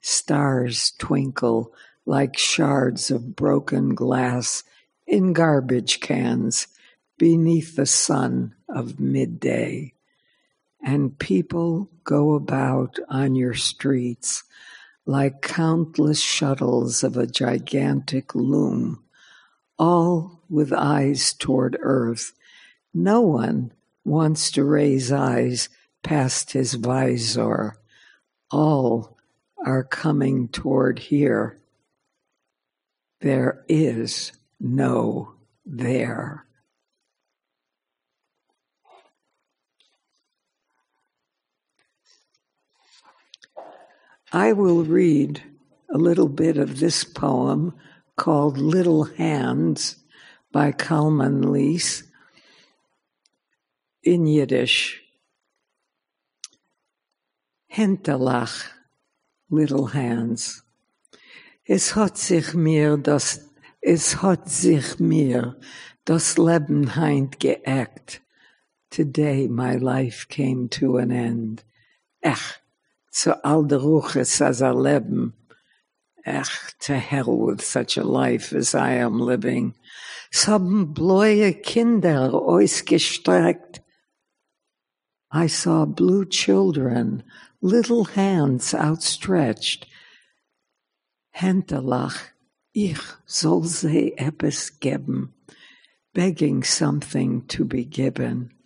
Stars 0.01 0.91
twinkle 0.99 1.72
like 2.05 2.38
shards 2.38 3.09
of 3.09 3.38
broken 3.38 3.95
glass 3.95 4.63
in 5.07 5.32
garbage 5.32 6.01
cans 6.01 6.68
beneath 7.18 7.78
the 7.78 7.86
sun 7.86 8.53
of 8.68 8.99
midday. 8.99 9.93
And 10.88 11.19
people 11.19 11.89
go 12.05 12.35
about 12.35 12.97
on 13.09 13.35
your 13.35 13.55
streets 13.55 14.45
like 15.05 15.41
countless 15.41 16.21
shuttles 16.21 17.03
of 17.03 17.17
a 17.17 17.27
gigantic 17.27 18.33
loom, 18.33 19.03
all 19.77 20.41
with 20.49 20.71
eyes 20.71 21.33
toward 21.33 21.77
earth. 21.81 22.31
No 22.93 23.19
one 23.19 23.73
wants 24.05 24.49
to 24.51 24.63
raise 24.63 25.11
eyes 25.11 25.67
past 26.03 26.53
his 26.53 26.75
visor. 26.75 27.75
All 28.49 29.17
are 29.65 29.83
coming 29.83 30.47
toward 30.47 30.99
here 30.99 31.59
there 33.19 33.65
is 33.67 34.31
no 34.57 35.33
there. 35.65 36.47
I 44.34 44.51
will 44.51 44.84
read 44.84 45.41
a 45.89 45.97
little 45.97 46.28
bit 46.28 46.57
of 46.57 46.80
this 46.80 47.05
poem 47.05 47.73
called 48.17 48.57
Little 48.57 49.05
Hands 49.05 49.95
by 50.51 50.73
Kalman 50.73 51.53
Lis 51.53 52.03
in 54.03 54.28
Yiddish. 54.28 55.01
Hinterlach, 57.71 58.65
little 59.49 59.88
hands. 59.88 60.61
Es 61.65 61.95
hat 61.95 62.17
sich 62.17 62.53
mir 62.53 62.97
das, 62.97 63.47
es 63.82 64.21
hat 64.21 64.49
sich 64.49 64.99
mir 64.99 65.55
das 66.03 66.38
Leben 66.38 66.95
heint 66.95 67.39
geäckt. 67.39 68.19
Today 68.89 69.47
my 69.47 69.75
life 69.75 70.28
came 70.28 70.67
to 70.69 70.97
an 70.97 71.11
end. 71.11 71.63
Ech, 72.21 72.59
zu 73.18 73.43
all 73.43 73.63
der 73.63 73.80
Ruches 73.80 74.41
as 74.41 74.61
a 74.61 74.72
Leben. 74.72 75.34
Ech, 76.24 76.76
to 76.82 76.99
hell 76.99 77.36
with 77.36 77.61
such 77.63 77.97
a 77.97 78.03
life 78.03 78.53
as 78.53 78.76
I 78.76 78.91
am 78.91 79.20
living. 79.20 79.74
Es 80.32 80.45
haben 80.45 80.93
bläue 80.93 81.53
Kinder 81.53 82.32
ausgestreckt. 82.34 83.80
I 85.32 85.47
saw 85.47 85.86
blue 85.86 86.26
children, 86.26 87.24
little 87.61 88.05
hands 88.05 88.76
outstretched, 88.76 89.88
Hinterlach, 91.32 92.18
ich 92.74 93.01
soll 93.26 93.63
sie 93.63 94.18
etwas 94.18 94.80
geben, 94.80 95.34
begging 96.13 96.63
something 96.63 97.47
to 97.47 97.65
be 97.65 97.84
given. 97.84 98.57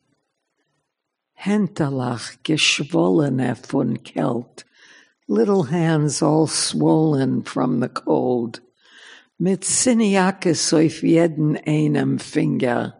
Hinterlach, 1.43 2.37
geschwollene 2.43 3.55
von 3.55 4.03
Kelt, 4.03 4.63
little 5.27 5.63
hands 5.63 6.21
all 6.21 6.45
swollen 6.45 7.41
from 7.41 7.79
the 7.79 7.89
cold. 7.89 8.61
Mit 9.39 9.63
Siniakis 9.63 10.71
auf 10.71 11.01
jeden 11.01 11.57
einem 11.65 12.19
Finger, 12.19 12.93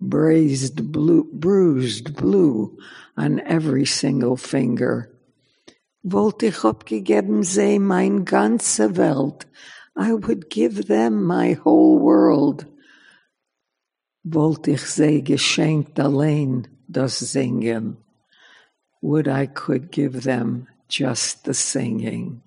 braised 0.00 0.92
blue, 0.92 1.28
bruised 1.30 2.16
blue 2.16 2.74
on 3.18 3.40
every 3.40 3.84
single 3.84 4.38
finger. 4.38 5.10
Wollte 6.02 6.46
ich 6.46 6.64
abgegeben 6.64 7.42
sei 7.42 7.78
mein 7.78 8.24
ganze 8.24 8.96
Welt, 8.96 9.46
I 9.94 10.14
would 10.14 10.48
give 10.48 10.86
them 10.86 11.26
my 11.26 11.52
whole 11.52 12.00
world. 12.00 12.64
Wollte 14.22 14.70
ich 14.70 14.86
sei 14.86 15.20
geschenkt 15.20 16.00
allein 16.00 16.73
das 16.94 17.18
Singen, 17.18 17.98
would 19.02 19.28
I 19.28 19.46
could 19.46 19.90
give 19.90 20.22
them 20.22 20.66
just 20.88 21.44
the 21.44 21.52
singing. 21.52 22.40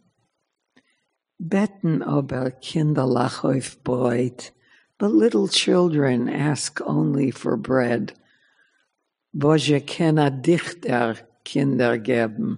Betten 1.39 2.01
aber 2.01 2.51
Kinderlach 2.51 3.43
auf 3.43 3.83
Brot, 3.83 4.51
but 4.97 5.11
little 5.11 5.47
children 5.47 6.27
ask 6.27 6.81
only 6.81 7.29
for 7.29 7.57
bread. 7.57 8.13
Boje 9.35 9.85
can 9.85 10.17
a 10.17 10.31
dichter 10.31 11.17
Kinder 11.45 11.99
geben? 11.99 12.57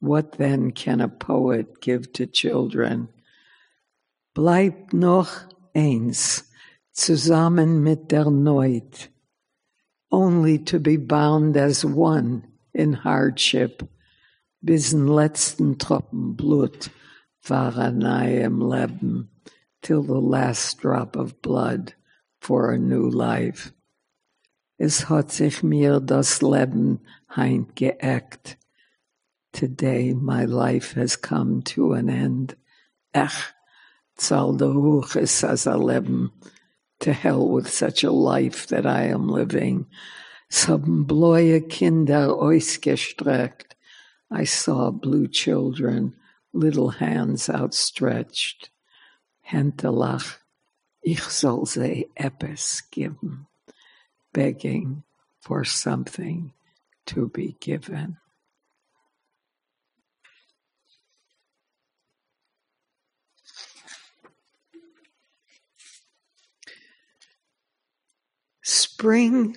What 0.00 0.38
then 0.38 0.72
can 0.72 1.00
a 1.00 1.08
poet 1.08 1.80
give 1.80 2.12
to 2.14 2.26
children? 2.26 3.08
Bleibt 4.34 4.94
noch 4.94 5.48
eins, 5.74 6.50
zusammen 6.92 7.82
mit 7.82 8.10
der 8.10 8.30
Neut, 8.30 9.10
only 10.14 10.58
to 10.58 10.78
be 10.78 10.96
bound 10.96 11.56
as 11.56 11.84
one 11.84 12.46
in 12.72 12.92
hardship, 12.92 13.82
bis 14.62 14.92
in 14.92 15.08
letzten 15.08 15.74
Tropfen 15.74 16.36
Blut 16.36 16.88
er 17.50 18.44
im 18.44 18.60
Leben, 18.60 19.28
till 19.82 20.04
the 20.04 20.20
last 20.20 20.78
drop 20.78 21.16
of 21.16 21.42
blood 21.42 21.94
for 22.40 22.70
a 22.70 22.78
new 22.78 23.10
life. 23.10 23.72
Es 24.78 25.08
hat 25.08 25.32
sich 25.32 25.64
mir 25.64 25.98
das 25.98 26.40
Leben 26.42 27.00
heint 27.28 27.74
geeckt. 27.74 28.56
Today 29.52 30.14
my 30.14 30.44
life 30.44 30.94
has 30.94 31.16
come 31.16 31.62
to 31.62 31.92
an 31.92 32.08
end. 32.08 32.56
Ech, 33.12 33.52
zal 34.16 34.54
de 34.54 34.72
hoch 34.72 35.16
is 35.16 35.42
as 35.42 35.66
a 35.66 35.76
leben. 35.76 36.30
To 37.04 37.12
hell 37.12 37.46
with 37.46 37.70
such 37.70 38.02
a 38.02 38.10
life 38.10 38.66
that 38.68 38.86
I 38.86 39.08
am 39.08 39.28
living. 39.28 39.84
Some 40.48 41.04
bloye 41.04 41.60
Kinder 41.68 42.28
ausgestreckt. 42.28 43.74
I 44.30 44.44
saw 44.44 44.90
blue 44.90 45.28
children, 45.28 46.14
little 46.54 46.88
hands 46.88 47.50
outstretched. 47.50 48.70
Hentelach, 49.42 50.38
ich 51.02 51.24
soll 51.24 51.66
sie 51.66 52.06
etwas 52.16 52.82
geben, 52.90 53.48
begging 54.32 55.02
for 55.40 55.62
something 55.62 56.54
to 57.04 57.28
be 57.28 57.54
given. 57.60 58.16
Spring 69.04 69.54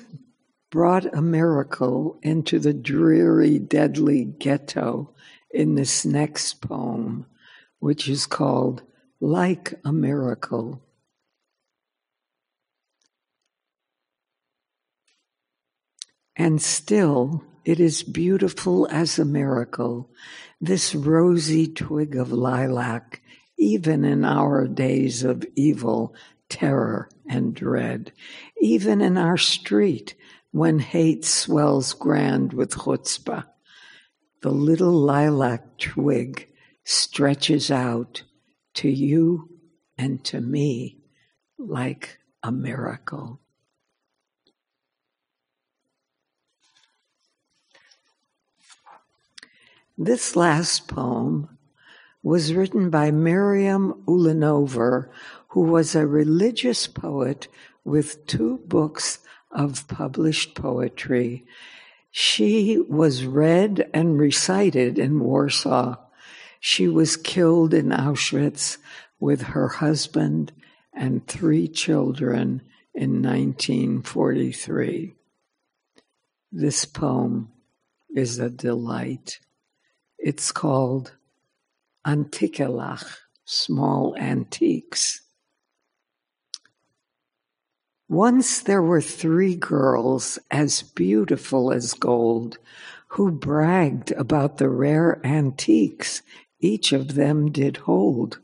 brought 0.71 1.15
a 1.15 1.21
miracle 1.21 2.19
into 2.21 2.59
the 2.59 2.73
dreary, 2.73 3.57
deadly 3.57 4.25
ghetto 4.25 5.13
in 5.51 5.75
this 5.75 6.03
next 6.03 6.55
poem, 6.55 7.25
which 7.79 8.09
is 8.09 8.25
called 8.25 8.83
Like 9.21 9.73
a 9.85 9.93
Miracle. 9.93 10.81
And 16.35 16.61
still, 16.61 17.41
it 17.63 17.79
is 17.79 18.03
beautiful 18.03 18.85
as 18.91 19.17
a 19.17 19.23
miracle, 19.23 20.09
this 20.59 20.93
rosy 20.93 21.67
twig 21.67 22.17
of 22.17 22.33
lilac, 22.33 23.21
even 23.57 24.03
in 24.03 24.25
our 24.25 24.67
days 24.67 25.23
of 25.23 25.45
evil 25.55 26.13
terror 26.49 27.09
and 27.29 27.53
dread, 27.53 28.11
even 28.61 29.01
in 29.01 29.17
our 29.17 29.37
street 29.37 30.15
when 30.51 30.79
hate 30.79 31.25
swells 31.25 31.93
grand 31.93 32.53
with 32.53 32.71
chutzpah. 32.71 33.45
The 34.41 34.51
little 34.51 34.93
lilac 34.93 35.77
twig 35.77 36.47
stretches 36.83 37.69
out 37.69 38.23
to 38.75 38.89
you 38.89 39.49
and 39.97 40.23
to 40.25 40.39
me 40.39 40.99
like 41.57 42.19
a 42.43 42.51
miracle. 42.51 43.41
This 49.97 50.35
last 50.35 50.87
poem 50.87 51.57
was 52.21 52.53
written 52.53 52.91
by 52.91 53.09
Miriam 53.09 54.03
Ulinover, 54.07 55.09
who 55.57 55.63
was 55.63 55.95
a 55.95 56.05
religious 56.05 56.85
poet 56.85 57.47
with 57.83 58.27
two 58.27 58.59
books 58.67 59.17
of 59.49 59.87
published 59.87 60.53
poetry. 60.53 61.43
She 62.11 62.77
was 62.87 63.25
read 63.25 63.89
and 63.91 64.19
recited 64.19 64.99
in 64.99 65.19
Warsaw. 65.19 65.95
She 66.59 66.87
was 66.87 67.17
killed 67.17 67.73
in 67.73 67.87
Auschwitz 67.87 68.77
with 69.19 69.41
her 69.41 69.67
husband 69.67 70.53
and 70.93 71.25
three 71.25 71.67
children 71.67 72.61
in 72.93 73.23
1943. 73.23 75.15
This 76.51 76.85
poem 76.85 77.51
is 78.15 78.37
a 78.37 78.51
delight. 78.51 79.39
It's 80.19 80.51
called 80.51 81.13
Antikelach, 82.05 83.07
Small 83.43 84.15
Antiques. 84.17 85.21
Once 88.09 88.61
there 88.61 88.81
were 88.81 89.01
three 89.01 89.55
girls 89.55 90.39
as 90.49 90.81
beautiful 90.81 91.73
as 91.73 91.93
gold 91.93 92.57
who 93.09 93.29
bragged 93.29 94.11
about 94.11 94.57
the 94.57 94.69
rare 94.69 95.19
antiques 95.25 96.21
each 96.59 96.93
of 96.93 97.15
them 97.15 97.51
did 97.51 97.77
hold. 97.77 98.39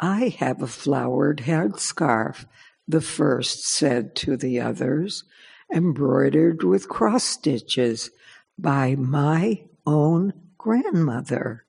I 0.00 0.34
have 0.38 0.62
a 0.62 0.66
flowered 0.66 1.40
headscarf, 1.40 2.46
the 2.88 3.02
first 3.02 3.66
said 3.66 4.16
to 4.16 4.36
the 4.36 4.58
others, 4.58 5.24
embroidered 5.72 6.62
with 6.62 6.88
cross 6.88 7.24
stitches 7.24 8.10
by 8.58 8.94
my 8.96 9.64
own 9.86 10.32
grandmother. 10.56 11.66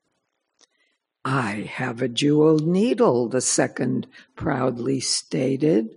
I 1.24 1.70
have 1.70 2.02
a 2.02 2.08
jeweled 2.08 2.66
needle, 2.66 3.28
the 3.28 3.40
second 3.40 4.08
proudly 4.34 5.00
stated, 5.00 5.90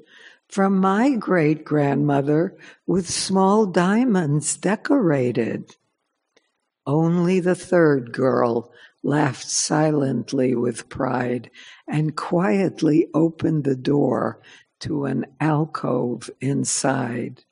from 0.49 0.77
my 0.77 1.15
great 1.15 1.65
grandmother 1.65 2.55
with 2.85 3.09
small 3.09 3.65
diamonds 3.65 4.57
decorated. 4.57 5.75
Only 6.85 7.39
the 7.39 7.55
third 7.55 8.11
girl 8.11 8.71
laughed 9.03 9.47
silently 9.47 10.55
with 10.55 10.89
pride 10.89 11.49
and 11.87 12.15
quietly 12.15 13.07
opened 13.13 13.63
the 13.63 13.75
door 13.75 14.39
to 14.79 15.05
an 15.05 15.25
alcove 15.39 16.29
inside. 16.41 17.43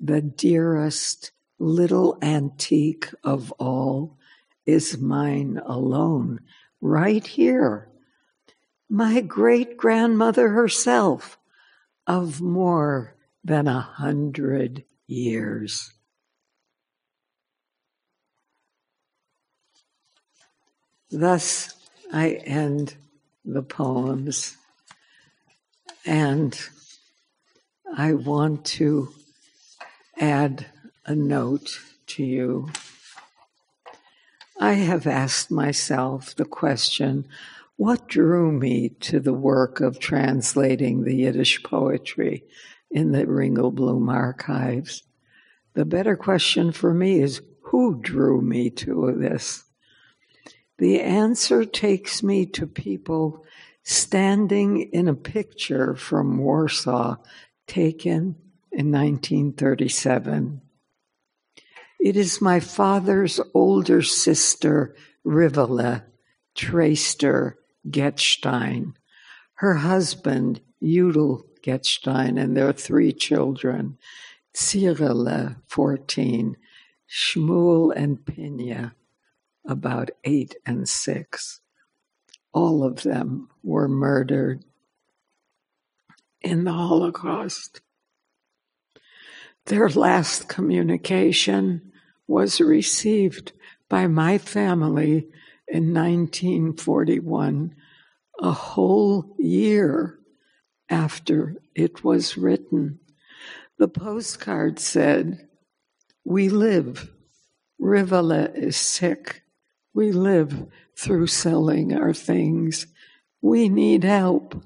The 0.00 0.22
dearest 0.22 1.32
little 1.58 2.18
antique 2.22 3.08
of 3.24 3.52
all 3.52 4.16
is 4.66 4.98
mine 4.98 5.60
alone, 5.64 6.40
right 6.80 7.26
here. 7.26 7.88
My 8.88 9.20
great 9.20 9.76
grandmother 9.76 10.50
herself 10.50 11.37
of 12.08 12.40
more 12.40 13.14
than 13.44 13.68
a 13.68 13.80
hundred 13.80 14.84
years. 15.06 15.92
Thus, 21.10 21.74
I 22.12 22.30
end 22.44 22.94
the 23.44 23.62
poems, 23.62 24.56
and 26.06 26.58
I 27.94 28.14
want 28.14 28.64
to 28.66 29.10
add 30.18 30.66
a 31.04 31.14
note 31.14 31.80
to 32.08 32.24
you. 32.24 32.70
I 34.58 34.74
have 34.74 35.06
asked 35.06 35.50
myself 35.50 36.34
the 36.34 36.44
question 36.44 37.26
what 37.78 38.08
drew 38.08 38.50
me 38.50 38.88
to 38.88 39.20
the 39.20 39.32
work 39.32 39.80
of 39.80 40.00
translating 40.00 41.04
the 41.04 41.14
Yiddish 41.14 41.62
poetry 41.62 42.42
in 42.90 43.12
the 43.12 43.24
Ringelblum 43.24 44.12
archives? 44.12 45.04
The 45.74 45.84
better 45.84 46.16
question 46.16 46.72
for 46.72 46.92
me 46.92 47.20
is 47.20 47.40
who 47.62 48.00
drew 48.00 48.40
me 48.40 48.70
to 48.70 49.14
this? 49.16 49.62
The 50.78 51.00
answer 51.00 51.64
takes 51.64 52.20
me 52.20 52.46
to 52.46 52.66
people 52.66 53.44
standing 53.84 54.80
in 54.92 55.06
a 55.06 55.14
picture 55.14 55.94
from 55.94 56.38
Warsaw 56.38 57.14
taken 57.68 58.34
in 58.72 58.90
1937. 58.90 60.60
It 62.00 62.16
is 62.16 62.40
my 62.40 62.58
father's 62.58 63.38
older 63.54 64.02
sister, 64.02 64.96
Rivela 65.24 66.02
Traister 66.56 67.54
Getstein, 67.90 68.94
her 69.54 69.74
husband, 69.74 70.60
Judel 70.82 71.42
Getstein, 71.62 72.40
and 72.40 72.56
their 72.56 72.72
three 72.72 73.12
children, 73.12 73.98
Cyrilla, 74.54 75.56
14, 75.66 76.56
Shmuel 77.08 77.92
and 77.94 78.18
Pinya, 78.18 78.92
about 79.66 80.10
eight 80.24 80.56
and 80.66 80.88
six. 80.88 81.60
All 82.52 82.84
of 82.84 83.02
them 83.02 83.48
were 83.62 83.88
murdered 83.88 84.64
in 86.40 86.64
the 86.64 86.72
Holocaust. 86.72 87.80
Their 89.66 89.88
last 89.90 90.48
communication 90.48 91.92
was 92.26 92.60
received 92.60 93.52
by 93.88 94.06
my 94.06 94.38
family 94.38 95.28
in 95.70 95.92
1941, 95.94 97.74
a 98.40 98.52
whole 98.52 99.36
year 99.38 100.18
after 100.88 101.56
it 101.74 102.02
was 102.02 102.38
written. 102.38 102.98
The 103.78 103.88
postcard 103.88 104.78
said, 104.78 105.48
We 106.24 106.48
live. 106.48 107.10
Rivela 107.80 108.54
is 108.54 108.76
sick. 108.76 109.42
We 109.94 110.12
live 110.12 110.66
through 110.96 111.28
selling 111.28 111.94
our 111.94 112.14
things. 112.14 112.86
We 113.40 113.68
need 113.68 114.04
help. 114.04 114.62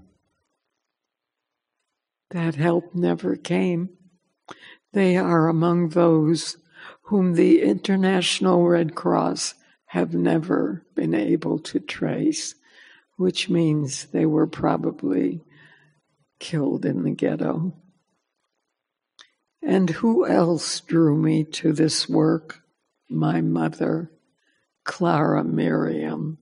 That 2.30 2.54
help 2.54 2.94
never 2.94 3.36
came. 3.36 3.90
They 4.92 5.16
are 5.16 5.48
among 5.48 5.90
those 5.90 6.56
whom 7.02 7.34
the 7.34 7.62
International 7.62 8.66
Red 8.66 8.94
Cross 8.94 9.54
have 9.92 10.14
never 10.14 10.82
been 10.94 11.12
able 11.12 11.58
to 11.58 11.78
trace, 11.78 12.54
which 13.18 13.50
means 13.50 14.06
they 14.06 14.24
were 14.24 14.46
probably 14.46 15.44
killed 16.38 16.86
in 16.86 17.02
the 17.02 17.10
ghetto. 17.10 17.74
And 19.62 19.90
who 19.90 20.26
else 20.26 20.80
drew 20.80 21.14
me 21.14 21.44
to 21.44 21.74
this 21.74 22.08
work? 22.08 22.62
My 23.10 23.42
mother, 23.42 24.10
Clara 24.84 25.44
Miriam. 25.44 26.38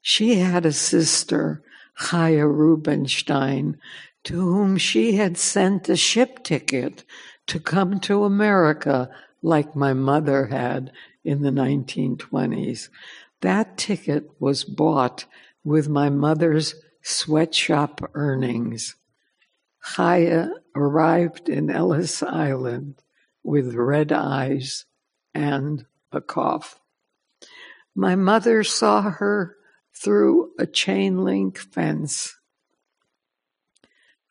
She 0.00 0.36
had 0.36 0.64
a 0.64 0.72
sister, 0.72 1.62
Chaya 2.00 2.50
Rubenstein, 2.50 3.76
to 4.24 4.40
whom 4.40 4.78
she 4.78 5.16
had 5.16 5.36
sent 5.36 5.90
a 5.90 5.96
ship 5.96 6.42
ticket 6.42 7.04
to 7.48 7.60
come 7.60 8.00
to 8.00 8.24
America 8.24 9.10
like 9.42 9.76
my 9.76 9.92
mother 9.92 10.46
had 10.46 10.90
in 11.24 11.42
the 11.42 11.50
1920s. 11.50 12.88
That 13.40 13.76
ticket 13.76 14.30
was 14.40 14.64
bought 14.64 15.24
with 15.64 15.88
my 15.88 16.08
mother's 16.08 16.74
sweatshop 17.02 18.10
earnings. 18.14 18.96
Chaya 19.94 20.50
arrived 20.74 21.48
in 21.48 21.70
Ellis 21.70 22.22
Island 22.22 23.02
with 23.42 23.74
red 23.74 24.12
eyes 24.12 24.84
and 25.34 25.86
a 26.12 26.20
cough. 26.20 26.80
My 27.94 28.14
mother 28.14 28.62
saw 28.64 29.02
her 29.02 29.56
through 29.94 30.52
a 30.58 30.66
chain 30.66 31.24
link 31.24 31.58
fence. 31.58 32.36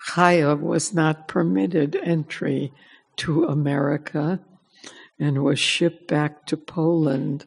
Chaya 0.09 0.59
was 0.59 0.93
not 0.93 1.27
permitted 1.27 1.95
entry 1.95 2.71
to 3.17 3.45
America 3.45 4.39
and 5.19 5.43
was 5.43 5.59
shipped 5.59 6.07
back 6.07 6.45
to 6.45 6.57
Poland 6.57 7.45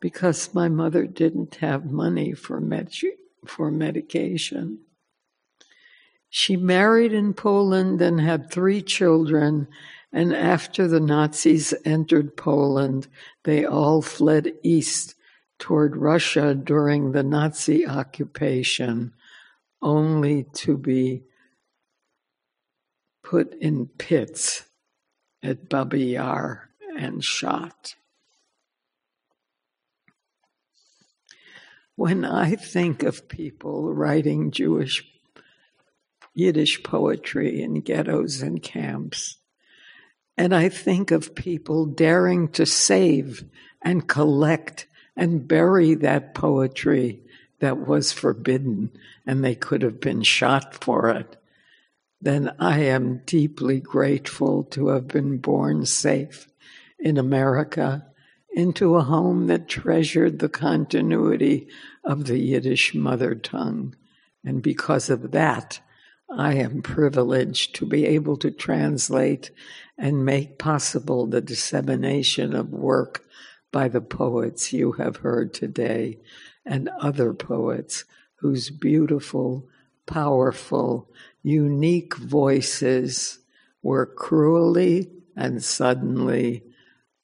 because 0.00 0.54
my 0.54 0.68
mother 0.68 1.06
didn't 1.06 1.56
have 1.56 1.86
money 1.86 2.32
for, 2.32 2.60
med- 2.60 2.92
for 3.46 3.70
medication. 3.70 4.78
She 6.28 6.56
married 6.56 7.12
in 7.12 7.32
Poland 7.34 8.02
and 8.02 8.20
had 8.20 8.50
three 8.50 8.82
children, 8.82 9.68
and 10.12 10.34
after 10.34 10.86
the 10.86 11.00
Nazis 11.00 11.72
entered 11.84 12.36
Poland, 12.36 13.06
they 13.44 13.64
all 13.64 14.02
fled 14.02 14.52
east 14.62 15.14
toward 15.58 15.96
Russia 15.96 16.54
during 16.54 17.12
the 17.12 17.22
Nazi 17.22 17.86
occupation, 17.86 19.12
only 19.80 20.44
to 20.54 20.76
be 20.76 21.22
put 23.22 23.54
in 23.54 23.86
pits 23.98 24.64
at 25.42 25.68
Babi 25.68 26.04
Yar 26.04 26.66
and 26.96 27.22
shot. 27.22 27.94
When 31.94 32.24
I 32.24 32.56
think 32.56 33.02
of 33.02 33.28
people 33.28 33.92
writing 33.92 34.50
Jewish 34.50 35.04
Yiddish 36.34 36.82
poetry 36.82 37.62
in 37.62 37.80
ghettos 37.80 38.42
and 38.42 38.62
camps, 38.62 39.38
and 40.36 40.54
I 40.54 40.68
think 40.68 41.10
of 41.10 41.34
people 41.34 41.86
daring 41.86 42.48
to 42.48 42.66
save 42.66 43.44
and 43.82 44.06
collect 44.06 44.86
and 45.16 45.48
bury 45.48 45.94
that 45.94 46.34
poetry 46.34 47.22
that 47.60 47.86
was 47.86 48.12
forbidden 48.12 48.90
and 49.26 49.42
they 49.42 49.54
could 49.54 49.80
have 49.80 49.98
been 49.98 50.22
shot 50.22 50.84
for 50.84 51.08
it 51.08 51.36
then 52.20 52.54
I 52.58 52.80
am 52.80 53.22
deeply 53.26 53.80
grateful 53.80 54.64
to 54.64 54.88
have 54.88 55.08
been 55.08 55.38
born 55.38 55.86
safe 55.86 56.48
in 56.98 57.18
America 57.18 58.06
into 58.50 58.96
a 58.96 59.02
home 59.02 59.48
that 59.48 59.68
treasured 59.68 60.38
the 60.38 60.48
continuity 60.48 61.68
of 62.04 62.24
the 62.24 62.38
Yiddish 62.38 62.94
mother 62.94 63.34
tongue. 63.34 63.94
And 64.44 64.62
because 64.62 65.10
of 65.10 65.32
that, 65.32 65.80
I 66.30 66.54
am 66.54 66.82
privileged 66.82 67.74
to 67.76 67.86
be 67.86 68.06
able 68.06 68.36
to 68.38 68.50
translate 68.50 69.50
and 69.98 70.24
make 70.24 70.58
possible 70.58 71.26
the 71.26 71.40
dissemination 71.40 72.54
of 72.54 72.70
work 72.70 73.24
by 73.70 73.88
the 73.88 74.00
poets 74.00 74.72
you 74.72 74.92
have 74.92 75.18
heard 75.18 75.52
today 75.52 76.18
and 76.64 76.88
other 77.00 77.32
poets 77.32 78.04
whose 78.36 78.70
beautiful, 78.70 79.68
powerful, 80.06 81.08
unique 81.42 82.16
voices 82.16 83.38
were 83.82 84.06
cruelly 84.06 85.10
and 85.36 85.62
suddenly, 85.62 86.64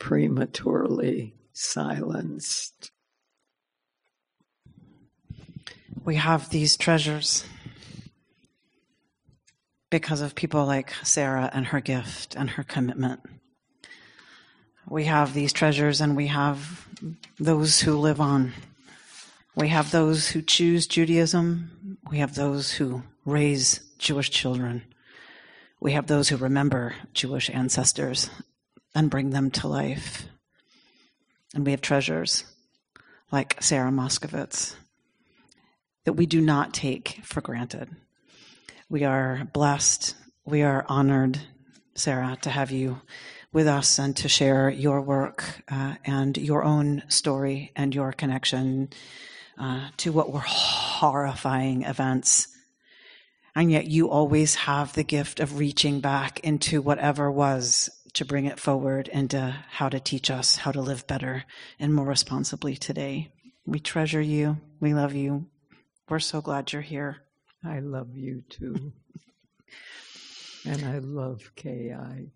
prematurely 0.02 1.32
silenced. 1.52 2.90
We 6.04 6.16
have 6.16 6.50
these 6.50 6.76
treasures 6.76 7.44
because 9.90 10.20
of 10.20 10.34
people 10.34 10.66
like 10.66 10.92
Sarah 11.04 11.48
and 11.54 11.66
her 11.66 11.78
gift 11.78 12.34
and 12.34 12.50
her 12.50 12.64
commitment. 12.64 13.20
We 14.88 15.04
have 15.04 15.34
these 15.34 15.52
treasures 15.52 16.00
and 16.00 16.16
we 16.16 16.26
have 16.26 16.88
those 17.38 17.80
who 17.82 17.96
live 17.96 18.20
on. 18.20 18.54
We 19.54 19.68
have 19.68 19.92
those 19.92 20.30
who 20.30 20.42
choose 20.42 20.88
Judaism. 20.88 21.98
We 22.10 22.18
have 22.18 22.34
those 22.34 22.72
who 22.72 23.04
raise 23.24 23.78
Jewish 23.98 24.30
children. 24.30 24.82
We 25.78 25.92
have 25.92 26.08
those 26.08 26.28
who 26.28 26.36
remember 26.38 26.96
Jewish 27.14 27.48
ancestors 27.50 28.30
and 28.94 29.10
bring 29.10 29.30
them 29.30 29.50
to 29.50 29.68
life. 29.68 30.26
And 31.54 31.64
we 31.64 31.72
have 31.72 31.80
treasures 31.80 32.44
like 33.30 33.62
Sarah 33.62 33.90
Moskowitz 33.90 34.74
that 36.04 36.14
we 36.14 36.26
do 36.26 36.40
not 36.40 36.74
take 36.74 37.20
for 37.22 37.40
granted. 37.40 37.88
We 38.88 39.04
are 39.04 39.48
blessed, 39.52 40.14
we 40.44 40.62
are 40.62 40.84
honored, 40.88 41.40
Sarah, 41.94 42.36
to 42.42 42.50
have 42.50 42.70
you 42.70 43.00
with 43.52 43.66
us 43.66 43.98
and 43.98 44.16
to 44.16 44.28
share 44.28 44.70
your 44.70 45.00
work 45.00 45.62
uh, 45.70 45.94
and 46.04 46.36
your 46.36 46.64
own 46.64 47.02
story 47.08 47.70
and 47.76 47.94
your 47.94 48.12
connection 48.12 48.90
uh, 49.58 49.88
to 49.98 50.12
what 50.12 50.32
were 50.32 50.40
horrifying 50.40 51.82
events 51.82 52.48
and 53.54 53.70
yet 53.70 53.86
you 53.86 54.08
always 54.08 54.54
have 54.54 54.92
the 54.92 55.04
gift 55.04 55.40
of 55.40 55.58
reaching 55.58 56.00
back 56.00 56.40
into 56.40 56.80
whatever 56.80 57.30
was 57.30 57.90
to 58.14 58.24
bring 58.24 58.44
it 58.44 58.60
forward 58.60 59.08
into 59.08 59.38
uh, 59.38 59.52
how 59.70 59.88
to 59.88 59.98
teach 60.00 60.30
us 60.30 60.56
how 60.56 60.72
to 60.72 60.80
live 60.80 61.06
better 61.06 61.44
and 61.78 61.94
more 61.94 62.06
responsibly 62.06 62.76
today. 62.76 63.32
We 63.64 63.78
treasure 63.78 64.20
you. 64.20 64.58
We 64.80 64.94
love 64.94 65.14
you. 65.14 65.46
We're 66.08 66.18
so 66.18 66.40
glad 66.40 66.72
you're 66.72 66.82
here. 66.82 67.18
I 67.64 67.78
love 67.78 68.14
you 68.14 68.42
too. 68.50 68.92
and 70.64 70.84
I 70.84 70.98
love 70.98 71.40
KI. 71.56 72.32